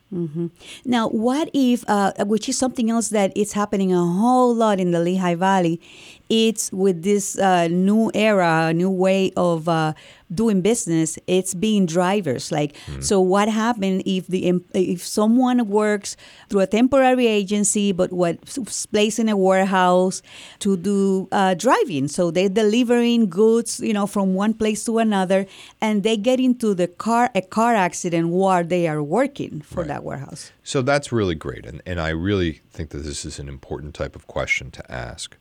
Now, 0.84 1.08
what 1.08 1.50
if, 1.52 1.84
uh, 1.88 2.12
which 2.24 2.48
is 2.48 2.56
something 2.56 2.90
else 2.90 3.08
that 3.10 3.36
is 3.36 3.52
happening 3.52 3.92
a 3.92 4.04
whole 4.04 4.54
lot 4.54 4.78
in 4.80 4.92
the 4.92 5.00
Lehigh 5.00 5.34
Valley, 5.34 5.80
it's 6.28 6.72
with 6.72 7.02
this 7.02 7.38
uh, 7.38 7.68
new 7.68 8.10
era, 8.14 8.72
new 8.74 8.90
way 8.90 9.32
of 9.36 9.68
uh, 9.68 9.92
doing 10.34 10.60
business. 10.60 11.18
It's 11.26 11.54
being 11.54 11.86
drivers. 11.86 12.50
Like, 12.50 12.76
so 13.00 13.20
what 13.20 13.48
happened 13.48 14.02
if 14.06 14.26
the 14.26 14.60
if 14.74 15.02
someone 15.06 15.68
works 15.68 16.16
through 16.48 16.60
a 16.62 16.66
temporary 16.66 17.26
agency, 17.28 17.92
but 17.92 18.12
what's 18.12 18.86
placed 18.86 19.18
in 19.18 19.28
a 19.28 19.36
warehouse 19.36 20.22
to 20.60 20.76
do 20.76 21.28
uh, 21.30 21.54
driving? 21.54 22.08
So 22.08 22.30
they're 22.30 22.48
delivering 22.48 23.28
goods, 23.28 23.78
you 23.80 23.92
know, 23.92 24.06
from 24.06 24.34
one 24.34 24.54
place 24.54 24.84
to 24.86 24.98
another, 24.98 25.46
and 25.80 26.02
they 26.02 26.16
get 26.16 26.40
into 26.40 26.74
the 26.74 26.88
car 26.88 27.30
a 27.34 27.42
car 27.42 27.74
accident 27.74 28.28
while 28.28 28.64
they 28.64 28.88
are 28.88 29.02
working 29.02 29.60
for 29.60 29.80
Right. 29.80 29.88
that 29.88 30.02
warehouse. 30.04 30.50
So 30.64 30.82
that's 30.82 31.12
really 31.12 31.34
great. 31.36 31.66
And, 31.66 31.80
and 31.86 32.00
I 32.00 32.08
really 32.08 32.62
think 32.72 32.90
that 32.90 32.98
this 33.04 33.24
is 33.24 33.38
an 33.38 33.48
important 33.48 33.94
type 33.94 34.16
of 34.16 34.26
question 34.26 34.70
to 34.72 34.90
ask 34.90 35.36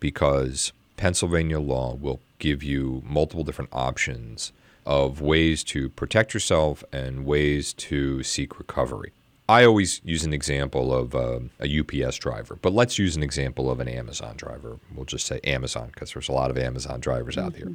because 0.00 0.72
Pennsylvania 0.96 1.60
law 1.60 1.94
will 1.94 2.20
give 2.38 2.62
you 2.62 3.02
multiple 3.06 3.44
different 3.44 3.70
options 3.72 4.52
of 4.86 5.20
ways 5.20 5.62
to 5.62 5.88
protect 5.90 6.34
yourself 6.34 6.82
and 6.92 7.24
ways 7.24 7.72
to 7.74 8.22
seek 8.22 8.58
recovery. 8.58 9.12
I 9.48 9.64
always 9.64 10.00
use 10.04 10.24
an 10.24 10.32
example 10.32 10.94
of 10.94 11.14
um 11.14 11.50
a 11.58 11.80
UPS 11.80 12.16
driver, 12.18 12.56
but 12.60 12.72
let's 12.72 12.98
use 12.98 13.16
an 13.16 13.22
example 13.22 13.70
of 13.70 13.80
an 13.80 13.88
Amazon 13.88 14.36
driver. 14.36 14.78
We'll 14.94 15.06
just 15.06 15.26
say 15.26 15.40
Amazon 15.42 15.90
because 15.92 16.12
there's 16.12 16.28
a 16.28 16.32
lot 16.32 16.50
of 16.50 16.58
Amazon 16.58 17.00
drivers 17.00 17.36
out 17.36 17.56
here. 17.56 17.72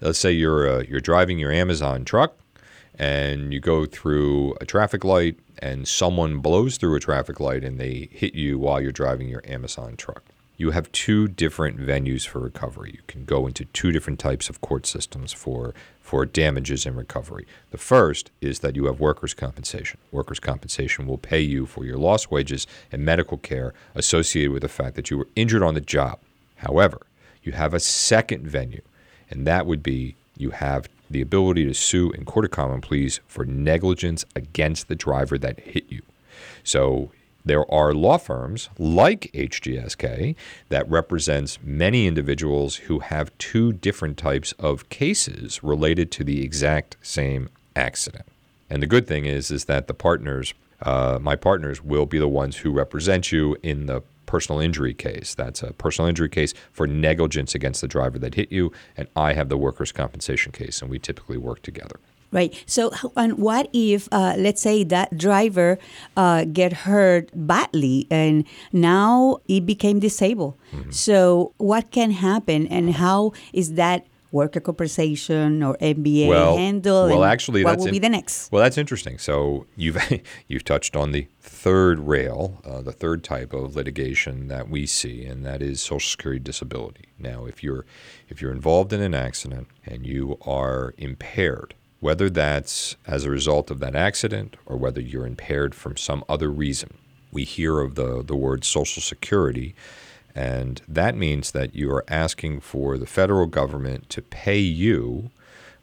Let's 0.00 0.18
say 0.18 0.32
you're 0.32 0.68
uh, 0.68 0.82
you're 0.88 1.00
driving 1.00 1.38
your 1.38 1.52
Amazon 1.52 2.04
truck 2.04 2.36
and 2.98 3.52
you 3.52 3.60
go 3.60 3.86
through 3.86 4.56
a 4.60 4.66
traffic 4.66 5.04
light 5.04 5.38
and 5.58 5.88
someone 5.88 6.40
blows 6.40 6.76
through 6.76 6.96
a 6.96 7.00
traffic 7.00 7.40
light 7.40 7.64
and 7.64 7.78
they 7.78 8.08
hit 8.12 8.34
you 8.34 8.58
while 8.58 8.80
you're 8.80 8.92
driving 8.92 9.28
your 9.28 9.42
Amazon 9.46 9.96
truck. 9.96 10.22
You 10.56 10.70
have 10.70 10.90
two 10.92 11.28
different 11.28 11.78
venues 11.78 12.26
for 12.26 12.40
recovery. 12.40 12.92
You 12.94 13.02
can 13.06 13.24
go 13.24 13.46
into 13.46 13.66
two 13.66 13.92
different 13.92 14.18
types 14.18 14.48
of 14.48 14.60
court 14.60 14.86
systems 14.86 15.32
for 15.32 15.74
for 16.00 16.24
damages 16.24 16.86
and 16.86 16.96
recovery. 16.96 17.46
The 17.72 17.78
first 17.78 18.30
is 18.40 18.60
that 18.60 18.76
you 18.76 18.86
have 18.86 19.00
workers' 19.00 19.34
compensation. 19.34 19.98
Workers' 20.12 20.38
compensation 20.38 21.06
will 21.06 21.18
pay 21.18 21.40
you 21.40 21.66
for 21.66 21.84
your 21.84 21.98
lost 21.98 22.30
wages 22.30 22.66
and 22.92 23.04
medical 23.04 23.36
care 23.36 23.74
associated 23.94 24.52
with 24.52 24.62
the 24.62 24.68
fact 24.68 24.94
that 24.94 25.10
you 25.10 25.18
were 25.18 25.28
injured 25.34 25.64
on 25.64 25.74
the 25.74 25.80
job. 25.80 26.20
However, 26.56 27.00
you 27.42 27.52
have 27.52 27.74
a 27.74 27.80
second 27.80 28.46
venue, 28.46 28.82
and 29.28 29.46
that 29.48 29.66
would 29.66 29.82
be 29.82 30.14
you 30.36 30.50
have 30.50 30.88
the 31.10 31.20
ability 31.20 31.64
to 31.64 31.74
sue 31.74 32.12
in 32.12 32.24
court 32.24 32.44
of 32.44 32.50
common 32.50 32.80
pleas 32.80 33.20
for 33.26 33.44
negligence 33.44 34.24
against 34.34 34.88
the 34.88 34.94
driver 34.94 35.36
that 35.38 35.60
hit 35.60 35.84
you. 35.88 36.02
So 36.62 37.10
there 37.46 37.70
are 37.72 37.94
law 37.94 38.18
firms 38.18 38.68
like 38.76 39.30
HGSK 39.32 40.34
that 40.68 40.90
represents 40.90 41.58
many 41.62 42.06
individuals 42.06 42.76
who 42.76 42.98
have 42.98 43.36
two 43.38 43.72
different 43.72 44.18
types 44.18 44.52
of 44.58 44.88
cases 44.88 45.62
related 45.62 46.10
to 46.12 46.24
the 46.24 46.42
exact 46.42 46.96
same 47.02 47.48
accident. 47.76 48.26
And 48.68 48.82
the 48.82 48.88
good 48.88 49.06
thing 49.06 49.26
is, 49.26 49.52
is 49.52 49.66
that 49.66 49.86
the 49.86 49.94
partners, 49.94 50.54
uh, 50.82 51.20
my 51.22 51.36
partners, 51.36 51.82
will 51.82 52.04
be 52.04 52.18
the 52.18 52.28
ones 52.28 52.56
who 52.56 52.72
represent 52.72 53.30
you 53.30 53.56
in 53.62 53.86
the 53.86 54.02
personal 54.26 54.60
injury 54.60 54.92
case. 54.92 55.32
That's 55.32 55.62
a 55.62 55.72
personal 55.72 56.08
injury 56.08 56.28
case 56.28 56.52
for 56.72 56.88
negligence 56.88 57.54
against 57.54 57.80
the 57.80 57.86
driver 57.86 58.18
that 58.18 58.34
hit 58.34 58.50
you, 58.50 58.72
and 58.96 59.06
I 59.14 59.34
have 59.34 59.48
the 59.48 59.56
workers' 59.56 59.92
compensation 59.92 60.50
case, 60.50 60.82
and 60.82 60.90
we 60.90 60.98
typically 60.98 61.36
work 61.36 61.62
together. 61.62 62.00
Right. 62.32 62.52
So, 62.66 62.92
and 63.16 63.38
what 63.38 63.68
if, 63.72 64.08
uh, 64.12 64.34
let's 64.36 64.60
say, 64.60 64.84
that 64.84 65.16
driver 65.16 65.78
uh, 66.16 66.44
get 66.44 66.72
hurt 66.72 67.30
badly 67.34 68.06
and 68.10 68.44
now 68.72 69.38
he 69.46 69.60
became 69.60 70.00
disabled? 70.00 70.54
Mm-hmm. 70.72 70.90
So, 70.90 71.54
what 71.56 71.90
can 71.90 72.10
happen, 72.10 72.66
and 72.66 72.94
how 72.94 73.32
is 73.52 73.74
that 73.74 74.06
worker 74.32 74.60
compensation 74.60 75.62
or 75.62 75.76
MBA 75.78 76.56
handled? 76.56 77.10
Well, 77.10 77.22
and 77.22 77.32
actually, 77.32 77.64
what 77.64 77.72
that's 77.72 77.80
will 77.80 77.88
in- 77.88 77.92
be 77.92 77.98
the 77.98 78.08
next? 78.08 78.52
Well, 78.52 78.62
that's 78.62 78.78
interesting. 78.78 79.18
So 79.18 79.66
you've 79.76 79.98
you've 80.48 80.64
touched 80.64 80.96
on 80.96 81.12
the 81.12 81.26
third 81.40 82.00
rail, 82.00 82.60
uh, 82.64 82.82
the 82.82 82.92
third 82.92 83.24
type 83.24 83.52
of 83.52 83.74
litigation 83.76 84.48
that 84.48 84.68
we 84.68 84.86
see, 84.86 85.24
and 85.24 85.44
that 85.44 85.62
is 85.62 85.80
Social 85.80 86.08
Security 86.08 86.40
disability. 86.40 87.06
Now, 87.18 87.46
if 87.46 87.62
you're 87.62 87.84
if 88.28 88.40
you're 88.40 88.52
involved 88.52 88.92
in 88.92 89.00
an 89.00 89.14
accident 89.14 89.68
and 89.84 90.06
you 90.06 90.38
are 90.42 90.94
impaired, 90.98 91.74
whether 92.00 92.28
that's 92.28 92.96
as 93.06 93.24
a 93.24 93.30
result 93.30 93.70
of 93.70 93.80
that 93.80 93.94
accident 93.94 94.56
or 94.66 94.76
whether 94.76 95.00
you're 95.00 95.26
impaired 95.26 95.74
from 95.74 95.96
some 95.96 96.24
other 96.28 96.50
reason, 96.50 96.94
we 97.32 97.44
hear 97.44 97.80
of 97.80 97.94
the 97.94 98.22
the 98.22 98.36
word 98.36 98.64
Social 98.64 99.02
Security. 99.02 99.74
And 100.34 100.82
that 100.86 101.16
means 101.16 101.52
that 101.52 101.74
you 101.74 101.90
are 101.90 102.04
asking 102.08 102.60
for 102.60 102.98
the 102.98 103.06
federal 103.06 103.46
government 103.46 104.10
to 104.10 104.20
pay 104.20 104.58
you 104.58 105.30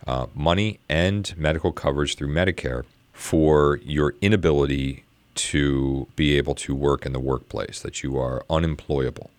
uh, 0.05 0.27
money 0.35 0.79
and 0.87 1.33
medical 1.37 1.71
coverage 1.71 2.15
through 2.15 2.33
Medicare 2.33 2.83
for 3.13 3.79
your 3.83 4.13
inability 4.21 5.03
to 5.35 6.07
be 6.15 6.37
able 6.37 6.53
to 6.53 6.75
work 6.75 7.05
in 7.05 7.13
the 7.13 7.19
workplace, 7.19 7.79
that 7.79 8.03
you 8.03 8.17
are 8.17 8.43
unemployable. 8.49 9.31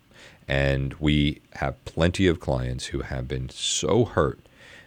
And 0.49 0.95
we 0.95 1.41
have 1.55 1.83
plenty 1.85 2.27
of 2.27 2.41
clients 2.41 2.87
who 2.87 3.01
have 3.01 3.29
been 3.29 3.49
so 3.51 4.05
hurt 4.05 4.41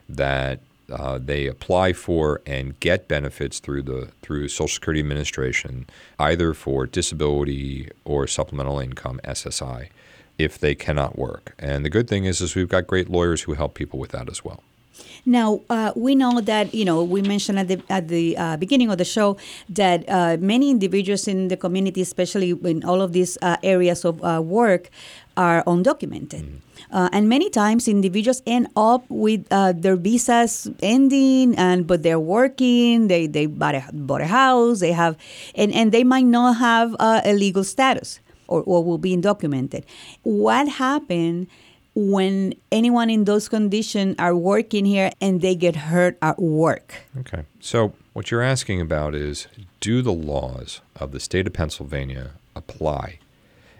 that 0.10 0.60
uh, 0.92 1.20
they 1.22 1.48
apply 1.48 1.94
for 1.94 2.42
and 2.46 2.80
get 2.80 3.08
benefits 3.08 3.60
through 3.60 3.84
the 3.84 4.10
through 4.22 4.48
Social 4.48 4.68
Security 4.68 5.00
Administration, 5.00 5.86
either 6.20 6.54
for 6.54 6.86
disability 6.86 7.90
or 8.06 8.28
supplemental 8.28 8.80
income 8.80 9.20
(SSI), 9.24 9.90
if 10.38 10.58
they 10.58 10.76
cannot 10.76 11.18
work. 11.18 11.54
And 11.60 11.84
the 11.84 11.90
good 11.90 12.08
thing 12.08 12.26
is, 12.26 12.42
is 12.42 12.56
we've 12.56 12.70
got 12.70 12.88
great 12.88 13.10
lawyers 13.10 13.44
who 13.44 13.54
help 13.54 13.74
people 13.74 14.00
with 14.00 14.12
that 14.12 14.30
as 14.30 14.44
well. 14.44 14.64
Now 15.26 15.62
uh, 15.70 15.92
we 15.96 16.16
know 16.16 16.40
that 16.42 16.74
you 16.74 16.86
know 16.86 17.04
we 17.04 17.22
mentioned 17.22 17.60
at 17.60 17.68
the 17.68 17.82
at 17.90 18.08
the 18.08 18.38
uh, 18.38 18.58
beginning 18.58 18.90
of 18.90 18.98
the 18.98 19.06
show 19.06 19.38
that 19.70 20.08
uh, 20.08 20.38
many 20.40 20.72
individuals 20.72 21.28
in 21.28 21.50
the 21.50 21.58
community, 21.58 22.02
especially 22.02 22.52
in 22.52 22.84
all 22.84 23.02
of 23.02 23.14
these 23.14 23.38
uh, 23.42 23.58
areas 23.62 24.06
of 24.06 24.24
uh, 24.24 24.42
work, 24.42 24.90
are 25.38 25.64
undocumented. 25.66 26.60
Uh, 26.92 27.10
and 27.12 27.30
many 27.30 27.50
times 27.50 27.88
individuals 27.88 28.42
end 28.46 28.68
up 28.76 29.04
with 29.10 29.46
uh, 29.52 29.74
their 29.74 29.96
visas 29.96 30.70
ending 30.82 31.56
and 31.58 31.86
but 31.86 32.02
they're 32.02 32.20
working 32.20 33.08
they 33.08 33.28
they 33.28 33.46
bought 33.46 33.76
a, 33.76 33.84
bought 33.92 34.22
a 34.22 34.28
house 34.28 34.80
they 34.80 34.94
have 34.94 35.18
and, 35.56 35.74
and 35.74 35.92
they 35.92 36.04
might 36.04 36.26
not 36.26 36.54
have 36.54 36.96
uh, 37.00 37.20
a 37.26 37.34
legal 37.34 37.64
status 37.64 38.22
or, 38.48 38.62
or 38.64 38.84
will 38.84 38.98
be 38.98 39.16
undocumented 39.16 39.84
what 40.24 40.68
happened 40.70 41.48
when 41.94 42.54
anyone 42.72 43.10
in 43.10 43.26
those 43.26 43.50
conditions 43.50 44.16
are 44.20 44.36
working 44.36 44.86
here 44.86 45.12
and 45.20 45.42
they 45.42 45.56
get 45.56 45.76
hurt 45.76 46.18
at 46.22 46.40
work 46.40 46.94
Okay. 47.20 47.44
So 47.60 47.94
what 48.14 48.32
you're 48.32 48.42
asking 48.42 48.80
about 48.80 49.14
is 49.14 49.48
do 49.82 50.02
the 50.02 50.14
laws 50.14 50.80
of 50.96 51.12
the 51.12 51.20
state 51.20 51.48
of 51.48 51.54
Pennsylvania 51.54 52.32
apply 52.56 53.20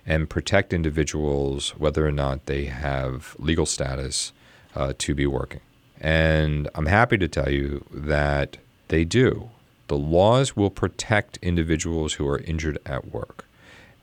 and 0.08 0.30
protect 0.30 0.74
individuals 0.74 1.72
whether 1.78 2.08
or 2.08 2.12
not 2.12 2.48
they 2.48 2.66
have 2.66 3.36
legal 3.38 3.68
status 3.68 4.32
uh, 4.76 4.94
to 4.98 5.14
be 5.14 5.28
working? 5.28 5.60
And 6.00 6.70
I'm 6.74 6.88
happy 6.88 7.18
to 7.18 7.28
tell 7.28 7.52
you 7.52 7.86
that 7.92 8.58
they 8.88 9.04
do. 9.04 9.50
The 9.88 9.98
laws 9.98 10.56
will 10.56 10.70
protect 10.70 11.38
individuals 11.42 12.14
who 12.14 12.28
are 12.28 12.40
injured 12.40 12.80
at 12.86 13.12
work, 13.12 13.46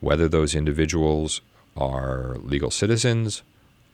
whether 0.00 0.28
those 0.28 0.54
individuals 0.54 1.40
are 1.76 2.36
legal 2.40 2.70
citizens, 2.70 3.42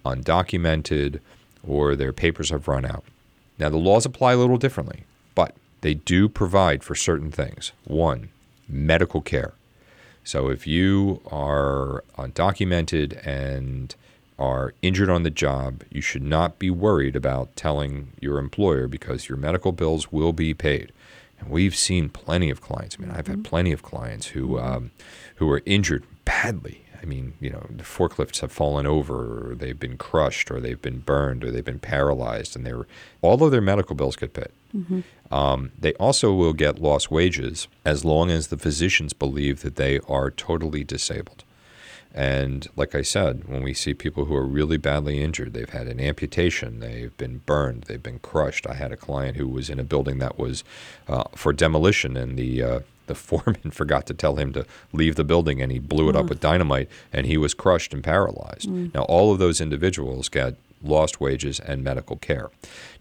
undocumented, 0.05 1.21
or 1.67 1.97
their 1.97 2.13
papers 2.13 2.51
have 2.51 2.69
run 2.69 2.85
out. 2.85 3.05
Now, 3.59 3.69
the 3.69 3.77
laws 3.77 4.07
apply 4.07 4.33
a 4.33 4.37
little 4.37 4.57
differently, 4.57 5.05
but 5.35 5.55
they 5.81 5.95
do 5.95 6.29
provide 6.29 6.83
for 6.83 6.95
certain 6.95 7.31
things. 7.31 7.73
One, 7.85 8.31
medical 8.69 9.21
care. 9.21 9.53
So 10.25 10.49
if 10.49 10.67
you 10.67 11.21
are 11.31 12.05
undocumented 12.19 13.27
and 13.27 13.95
are 14.39 14.75
injured 14.81 15.11
on 15.11 15.23
the 15.23 15.31
job, 15.31 15.83
you 15.91 16.01
should 16.01 16.23
not 16.23 16.59
be 16.59 16.71
worried 16.71 17.15
about 17.15 17.55
telling 17.57 18.13
your 18.21 18.39
employer 18.39 18.89
because 18.89 19.29
your 19.29 19.37
medical 19.37 19.73
bills 19.73 20.11
will 20.11 20.33
be 20.33 20.55
paid. 20.55 20.93
And 21.39 21.51
we've 21.51 21.77
seen 21.77 22.09
plenty 22.09 22.51
of 22.51 22.61
clients. 22.61 22.97
I 22.99 23.03
mean, 23.03 23.11
I've 23.11 23.27
had 23.27 23.45
plenty 23.45 23.73
of 23.73 23.83
clients 23.83 24.29
who 24.29 24.59
um, 24.59 24.91
who 25.37 25.51
are 25.51 25.63
injured 25.67 26.05
badly. 26.25 26.85
I 27.03 27.07
mean, 27.07 27.33
you 27.41 27.51
know, 27.51 27.65
the 27.71 27.83
forklifts 27.85 28.41
have 28.41 28.53
fallen 28.53 28.87
over, 28.87 29.51
or 29.51 29.55
they've 29.55 29.79
been 29.79 29.97
crushed, 29.97 30.51
or 30.51 30.61
they've 30.61 30.81
been 30.81 30.99
burned, 31.01 31.43
or 31.45 31.51
they've 31.51 31.65
been 31.65 31.79
paralyzed, 31.79 32.55
and 32.57 32.67
they're 32.67 32.87
all 33.23 33.43
of 33.43 33.51
their 33.51 33.63
medical 33.63 33.97
bills 33.97 34.17
get 34.17 34.35
paid. 34.35 34.51
Um, 35.31 35.73
they 35.79 35.95
also 35.95 36.35
will 36.35 36.53
get 36.53 36.79
lost 36.81 37.11
wages 37.11 37.69
as 37.85 38.05
long 38.05 38.31
as 38.31 38.49
the 38.49 38.59
physicians 38.59 39.13
believe 39.13 39.63
that 39.63 39.77
they 39.77 40.01
are 40.09 40.31
totally 40.31 40.85
disabled. 40.85 41.45
And 42.13 42.67
like 42.77 42.95
I 42.97 43.03
said, 43.03 43.49
when 43.49 43.63
we 43.63 43.73
see 43.73 43.95
people 43.95 44.25
who 44.25 44.35
are 44.35 44.45
really 44.45 44.77
badly 44.77 45.23
injured, 45.23 45.55
they've 45.55 45.71
had 45.71 45.87
an 45.87 46.01
amputation, 46.01 46.81
they've 46.81 47.17
been 47.17 47.39
burned, 47.47 47.85
they've 47.85 48.03
been 48.03 48.19
crushed. 48.19 48.67
I 48.67 48.75
had 48.75 48.91
a 48.91 48.97
client 48.97 49.37
who 49.37 49.47
was 49.47 49.71
in 49.71 49.79
a 49.79 49.85
building 49.85 50.19
that 50.19 50.37
was 50.37 50.65
uh, 51.09 51.25
for 51.37 51.53
demolition, 51.53 52.17
and 52.17 52.37
the 52.37 52.63
uh, 52.63 52.81
the 53.11 53.15
foreman 53.17 53.71
forgot 53.73 54.07
to 54.07 54.15
tell 54.15 54.37
him 54.37 54.53
to 54.55 54.65
leave 54.93 55.17
the 55.17 55.25
building, 55.25 55.61
and 55.61 55.71
he 55.71 55.79
blew 55.79 56.09
it 56.09 56.17
up 56.17 56.27
mm. 56.27 56.31
with 56.31 56.41
dynamite, 56.41 56.89
and 57.13 57.27
he 57.27 57.37
was 57.37 57.53
crushed 57.53 57.93
and 57.93 58.03
paralyzed. 58.03 58.69
Mm. 58.69 58.95
Now, 58.95 59.03
all 59.03 59.33
of 59.33 59.39
those 59.39 59.61
individuals 59.61 60.29
got 60.29 60.55
lost 60.83 61.21
wages 61.21 61.61
and 61.61 61.85
medical 61.85 62.17
care. 62.17 62.51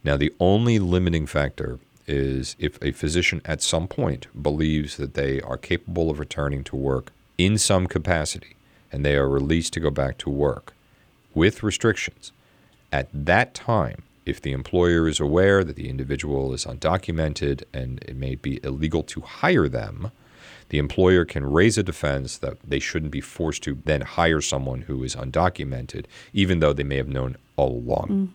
Now, 0.04 0.18
the 0.18 0.34
only 0.40 0.80
limiting 0.80 1.28
factor 1.28 1.80
is 2.08 2.56
if 2.60 2.82
a 2.82 2.92
physician 2.92 3.42
at 3.46 3.62
some 3.62 3.88
point 3.88 4.26
believes 4.42 4.98
that 4.98 5.14
they 5.14 5.40
are 5.42 5.58
capable 5.58 6.10
of 6.10 6.20
returning 6.20 6.64
to 6.64 6.76
work 6.76 7.14
in 7.38 7.58
some 7.58 7.86
capacity 7.86 8.56
and 8.92 9.06
they 9.06 9.16
are 9.16 9.30
released 9.30 9.74
to 9.74 9.80
go 9.80 9.92
back 9.92 10.18
to 10.18 10.30
work 10.30 10.74
with 11.36 11.62
restrictions, 11.62 12.32
at 12.92 13.08
that 13.14 13.54
time, 13.54 14.02
if 14.26 14.42
the 14.42 14.52
employer 14.52 15.08
is 15.08 15.20
aware 15.20 15.64
that 15.64 15.76
the 15.76 15.90
individual 15.90 16.54
is 16.54 16.66
undocumented 16.66 17.64
and 17.74 18.04
it 18.08 18.16
may 18.16 18.36
be 18.36 18.60
illegal 18.64 19.04
to 19.04 19.22
hire 19.22 19.68
them, 19.68 20.12
the 20.70 20.78
employer 20.78 21.26
can 21.26 21.46
raise 21.46 21.78
a 21.80 21.84
defense 21.84 22.38
that 22.38 22.58
they 22.64 22.80
shouldn't 22.80 23.12
be 23.12 23.22
forced 23.22 23.64
to 23.64 23.80
then 23.86 24.02
hire 24.02 24.40
someone 24.40 24.82
who 24.82 25.04
is 25.04 25.16
undocumented, 25.16 26.06
even 26.32 26.60
though 26.60 26.74
they 26.74 26.84
may 26.84 26.98
have 26.98 27.08
known 27.08 27.38
all 27.56 27.72
along. 27.72 28.32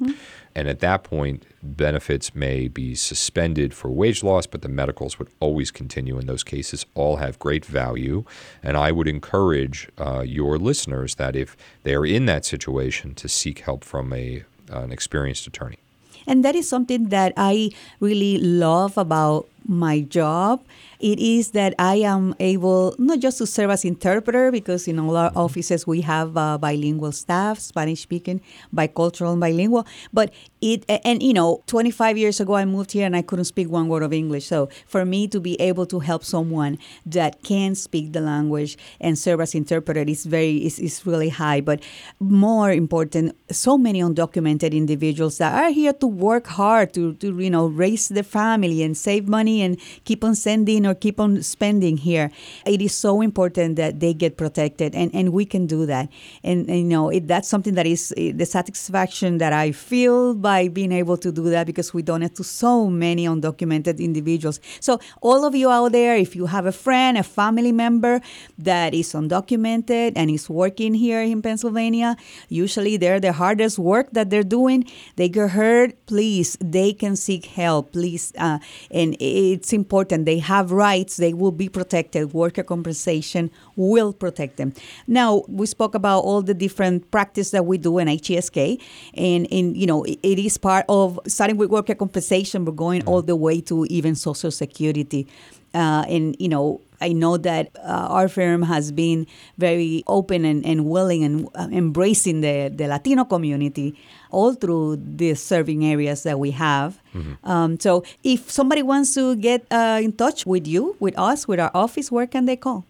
And 0.54 0.68
at 0.68 0.80
that 0.80 1.04
point, 1.04 1.46
benefits 1.62 2.34
may 2.34 2.68
be 2.68 2.94
suspended 2.94 3.72
for 3.72 3.88
wage 3.88 4.22
loss, 4.22 4.46
but 4.46 4.62
the 4.62 4.68
medicals 4.68 5.18
would 5.18 5.28
always 5.40 5.70
continue. 5.70 6.18
And 6.18 6.28
those 6.28 6.44
cases 6.44 6.86
all 6.94 7.16
have 7.16 7.38
great 7.38 7.64
value. 7.64 8.24
And 8.62 8.76
I 8.76 8.92
would 8.92 9.08
encourage 9.08 9.88
uh, 9.96 10.20
your 10.20 10.58
listeners 10.58 11.14
that 11.14 11.36
if 11.36 11.56
they 11.84 11.94
are 11.94 12.04
in 12.06 12.26
that 12.26 12.44
situation, 12.44 13.14
to 13.14 13.28
seek 13.28 13.60
help 13.60 13.84
from 13.84 14.12
a, 14.12 14.44
an 14.70 14.92
experienced 14.92 15.46
attorney. 15.46 15.78
And 16.26 16.44
that 16.44 16.54
is 16.54 16.68
something 16.68 17.08
that 17.10 17.32
I 17.36 17.70
really 18.00 18.38
love 18.38 18.96
about 18.96 19.46
my 19.66 20.00
job. 20.00 20.64
It 21.00 21.18
is 21.18 21.50
that 21.50 21.74
I 21.78 21.96
am 21.96 22.34
able 22.40 22.94
not 22.98 23.18
just 23.18 23.38
to 23.38 23.46
serve 23.46 23.70
as 23.70 23.84
interpreter 23.84 24.50
because 24.50 24.88
in 24.88 24.98
all 24.98 25.16
our 25.16 25.32
offices 25.36 25.86
we 25.86 26.00
have 26.02 26.36
uh, 26.36 26.56
bilingual 26.58 27.12
staff, 27.12 27.58
Spanish 27.58 28.00
speaking, 28.02 28.40
bicultural 28.74 29.32
and 29.32 29.40
bilingual, 29.40 29.86
but 30.12 30.32
it 30.60 30.84
and 30.88 31.22
you 31.22 31.34
know 31.34 31.62
25 31.66 32.16
years 32.16 32.40
ago 32.40 32.54
I 32.54 32.64
moved 32.64 32.92
here 32.92 33.04
and 33.04 33.14
I 33.14 33.22
couldn't 33.22 33.44
speak 33.44 33.68
one 33.68 33.88
word 33.88 34.02
of 34.02 34.12
English. 34.12 34.46
So 34.46 34.68
for 34.86 35.04
me 35.04 35.28
to 35.28 35.40
be 35.40 35.60
able 35.60 35.86
to 35.86 36.00
help 36.00 36.24
someone 36.24 36.78
that 37.04 37.42
can 37.42 37.74
speak 37.74 38.12
the 38.12 38.20
language 38.20 38.78
and 39.00 39.18
serve 39.18 39.40
as 39.40 39.54
interpreter 39.54 40.02
is 40.02 40.24
very 40.24 40.64
is, 40.64 40.78
is 40.78 41.04
really 41.06 41.28
high. 41.28 41.60
But 41.60 41.82
more 42.18 42.72
important, 42.72 43.36
so 43.50 43.76
many 43.76 44.00
undocumented 44.00 44.72
individuals 44.72 45.38
that 45.38 45.52
are 45.54 45.70
here 45.70 45.92
to 45.92 46.06
work 46.06 46.46
hard 46.46 46.94
to, 46.94 47.14
to 47.14 47.38
you 47.38 47.50
know 47.50 47.66
raise 47.66 48.08
their 48.08 48.22
family 48.22 48.82
and 48.82 48.96
save 48.96 49.28
money 49.28 49.53
and 49.62 49.78
keep 50.04 50.24
on 50.24 50.34
sending 50.34 50.86
or 50.86 50.94
keep 50.94 51.20
on 51.20 51.42
spending 51.42 51.96
here. 51.96 52.30
It 52.66 52.80
is 52.80 52.94
so 52.94 53.20
important 53.20 53.76
that 53.76 54.00
they 54.00 54.14
get 54.14 54.36
protected, 54.36 54.94
and, 54.94 55.14
and 55.14 55.32
we 55.32 55.44
can 55.44 55.66
do 55.66 55.86
that. 55.86 56.08
And, 56.42 56.68
and 56.68 56.78
you 56.78 56.84
know, 56.84 57.10
it, 57.10 57.28
that's 57.28 57.48
something 57.48 57.74
that 57.74 57.86
is 57.86 58.12
eh, 58.16 58.32
the 58.34 58.46
satisfaction 58.46 59.38
that 59.38 59.52
I 59.52 59.72
feel 59.72 60.34
by 60.34 60.68
being 60.68 60.92
able 60.92 61.16
to 61.18 61.32
do 61.32 61.50
that 61.50 61.66
because 61.66 61.92
we 61.94 62.02
donate 62.02 62.34
to 62.36 62.44
so 62.44 62.88
many 62.88 63.26
undocumented 63.26 63.98
individuals. 63.98 64.60
So, 64.80 65.00
all 65.20 65.44
of 65.44 65.54
you 65.54 65.70
out 65.70 65.92
there, 65.92 66.16
if 66.16 66.36
you 66.36 66.46
have 66.46 66.66
a 66.66 66.72
friend, 66.72 67.18
a 67.18 67.22
family 67.22 67.72
member 67.72 68.20
that 68.58 68.94
is 68.94 69.12
undocumented 69.12 70.12
and 70.16 70.30
is 70.30 70.48
working 70.48 70.94
here 70.94 71.20
in 71.20 71.42
Pennsylvania, 71.42 72.16
usually 72.48 72.96
they're 72.96 73.20
the 73.20 73.32
hardest 73.32 73.78
work 73.78 74.10
that 74.12 74.30
they're 74.30 74.42
doing. 74.42 74.84
They 75.16 75.28
get 75.28 75.50
hurt, 75.50 76.06
please, 76.06 76.56
they 76.60 76.92
can 76.92 77.16
seek 77.16 77.46
help, 77.46 77.92
please. 77.92 78.32
Uh, 78.38 78.58
and 78.90 79.16
it's 79.52 79.72
important. 79.72 80.24
They 80.24 80.38
have 80.38 80.72
rights, 80.72 81.16
they 81.16 81.34
will 81.34 81.52
be 81.52 81.68
protected. 81.68 82.32
Worker 82.32 82.62
compensation 82.62 83.50
will 83.76 84.12
protect 84.12 84.56
them. 84.56 84.72
Now, 85.06 85.42
we 85.48 85.66
spoke 85.66 85.94
about 85.94 86.20
all 86.20 86.42
the 86.42 86.54
different 86.54 87.10
practice 87.10 87.50
that 87.50 87.66
we 87.66 87.78
do 87.78 87.98
in 87.98 88.08
HGSK, 88.08 88.80
and, 89.14 89.46
and 89.52 89.76
you 89.76 89.86
know, 89.86 90.04
it, 90.04 90.18
it 90.22 90.38
is 90.38 90.58
part 90.58 90.84
of 90.88 91.18
starting 91.26 91.56
with 91.56 91.70
worker 91.70 91.94
compensation, 91.94 92.64
we're 92.64 92.72
going 92.72 93.04
all 93.04 93.22
the 93.22 93.36
way 93.36 93.60
to 93.62 93.84
even 93.86 94.14
Social 94.14 94.50
Security. 94.50 95.26
Uh, 95.74 96.04
and 96.08 96.36
you 96.38 96.48
know 96.48 96.80
I 97.04 97.12
know 97.12 97.36
that 97.36 97.64
uh, 97.76 98.16
our 98.16 98.28
firm 98.28 98.62
has 98.62 98.90
been 98.90 99.26
very 99.58 100.02
open 100.06 100.44
and, 100.44 100.64
and 100.64 100.86
willing 100.86 101.22
and 101.22 101.48
uh, 101.54 101.68
embracing 101.70 102.40
the, 102.40 102.72
the 102.74 102.86
Latino 102.88 103.24
community 103.24 103.88
all 104.30 104.54
through 104.54 104.96
the 104.96 105.34
serving 105.34 105.84
areas 105.84 106.22
that 106.22 106.38
we 106.38 106.50
have. 106.52 106.90
Um, 107.44 107.78
so 107.78 108.02
if 108.24 108.50
somebody 108.50 108.82
wants 108.82 109.14
to 109.14 109.36
get 109.36 109.60
uh, 109.70 110.00
in 110.02 110.12
touch 110.12 110.46
with 110.46 110.66
you, 110.66 110.96
with 110.98 111.16
us, 111.18 111.46
with 111.46 111.60
our 111.60 111.70
office, 111.74 112.10
where 112.10 112.26
can 112.26 112.46
they 112.46 112.56
call? 112.56 112.84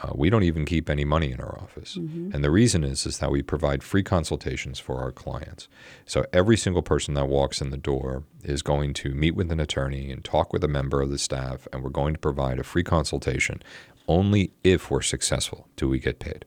Uh, 0.00 0.12
we 0.14 0.30
don't 0.30 0.44
even 0.44 0.64
keep 0.64 0.88
any 0.88 1.04
money 1.04 1.32
in 1.32 1.40
our 1.40 1.58
office. 1.60 1.96
And 2.32 2.44
the 2.44 2.50
reason 2.50 2.84
is 2.84 3.06
is 3.06 3.18
that 3.18 3.30
we 3.30 3.42
provide 3.42 3.82
free 3.82 4.04
consultations 4.04 4.78
for 4.78 5.00
our 5.00 5.10
clients. 5.10 5.66
So 6.06 6.24
every 6.32 6.56
single 6.56 6.82
person 6.82 7.14
that 7.14 7.26
walks 7.26 7.60
in 7.60 7.70
the 7.70 7.76
door 7.76 8.22
is 8.44 8.62
going 8.62 8.94
to 8.94 9.10
meet 9.14 9.34
with 9.34 9.50
an 9.50 9.58
attorney 9.58 10.12
and 10.12 10.24
talk 10.24 10.52
with 10.52 10.62
a 10.62 10.68
member 10.68 11.02
of 11.02 11.10
the 11.10 11.18
staff 11.18 11.66
and 11.72 11.82
we're 11.82 11.90
going 11.90 12.14
to 12.14 12.20
provide 12.20 12.60
a 12.60 12.64
free 12.64 12.84
consultation. 12.84 13.62
Only 14.06 14.52
if 14.62 14.90
we're 14.90 15.02
successful 15.02 15.66
do 15.74 15.88
we 15.88 15.98
get 15.98 16.20
paid. 16.20 16.44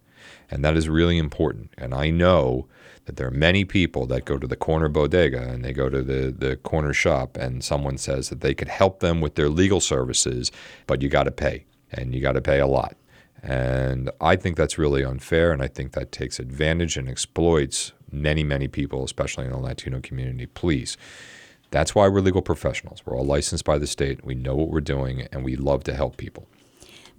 And 0.49 0.63
that 0.63 0.77
is 0.77 0.87
really 0.87 1.17
important. 1.17 1.73
And 1.77 1.93
I 1.93 2.09
know 2.11 2.67
that 3.05 3.17
there 3.17 3.27
are 3.27 3.31
many 3.31 3.65
people 3.65 4.05
that 4.07 4.23
go 4.23 4.37
to 4.37 4.47
the 4.47 4.55
corner 4.55 4.87
bodega 4.87 5.41
and 5.41 5.65
they 5.65 5.73
go 5.73 5.89
to 5.89 6.01
the, 6.01 6.31
the 6.31 6.55
corner 6.57 6.93
shop 6.93 7.35
and 7.35 7.61
someone 7.61 7.97
says 7.97 8.29
that 8.29 8.39
they 8.39 8.53
could 8.53 8.69
help 8.69 9.01
them 9.01 9.19
with 9.19 9.35
their 9.35 9.49
legal 9.49 9.81
services, 9.81 10.49
but 10.87 11.01
you 11.01 11.09
got 11.09 11.23
to 11.23 11.31
pay 11.31 11.65
and 11.91 12.15
you 12.15 12.21
got 12.21 12.33
to 12.33 12.41
pay 12.41 12.59
a 12.59 12.67
lot. 12.67 12.95
And 13.43 14.09
I 14.21 14.37
think 14.37 14.55
that's 14.55 14.77
really 14.77 15.03
unfair, 15.03 15.51
and 15.51 15.61
I 15.61 15.67
think 15.67 15.91
that 15.91 16.13
takes 16.13 16.39
advantage 16.39 16.95
and 16.95 17.09
exploits 17.09 17.91
many, 18.09 18.41
many 18.41 18.69
people, 18.69 19.03
especially 19.03 19.43
in 19.43 19.51
the 19.51 19.57
Latino 19.57 19.99
community. 19.99 20.45
Please, 20.45 20.95
that's 21.69 21.93
why 21.93 22.07
we're 22.07 22.21
legal 22.21 22.41
professionals. 22.41 23.01
We're 23.05 23.17
all 23.17 23.25
licensed 23.25 23.65
by 23.65 23.77
the 23.77 23.87
state. 23.87 24.23
We 24.23 24.33
know 24.33 24.55
what 24.55 24.69
we're 24.69 24.79
doing, 24.79 25.27
and 25.33 25.43
we 25.43 25.57
love 25.57 25.83
to 25.85 25.93
help 25.93 26.15
people. 26.15 26.47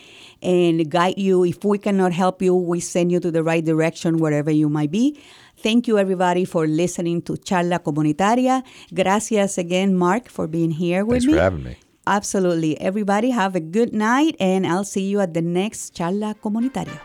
and 0.42 0.90
guide 0.90 1.20
you. 1.20 1.44
If 1.44 1.64
we 1.64 1.78
cannot 1.78 2.14
help 2.14 2.42
you, 2.42 2.56
we 2.56 2.80
send 2.80 3.12
you 3.12 3.20
to 3.20 3.30
the 3.30 3.44
right 3.44 3.64
direction 3.64 4.18
wherever 4.18 4.50
you 4.50 4.70
might 4.70 4.90
be. 4.90 5.20
Thank 5.58 5.88
you, 5.88 6.00
everybody, 6.00 6.46
for 6.46 6.66
listening 6.66 7.22
to 7.24 7.34
Charla 7.34 7.78
Comunitaria. 7.80 8.64
Gracias 8.92 9.60
again, 9.60 9.94
Mark, 9.96 10.30
for 10.30 10.48
being 10.48 10.72
here 10.72 11.06
with 11.06 11.22
Thanks 11.22 11.28
me. 11.28 11.34
for 11.34 11.40
having 11.40 11.64
me. 11.64 11.78
Absolutely. 12.06 12.80
Everybody, 12.82 13.32
have 13.32 13.56
a 13.56 13.62
good 13.62 13.94
night, 13.94 14.36
and 14.40 14.68
I'll 14.68 14.84
see 14.84 15.08
you 15.08 15.22
at 15.22 15.34
the 15.34 15.42
next 15.42 15.96
Charla 15.96 16.36
Comunitaria. 16.36 17.00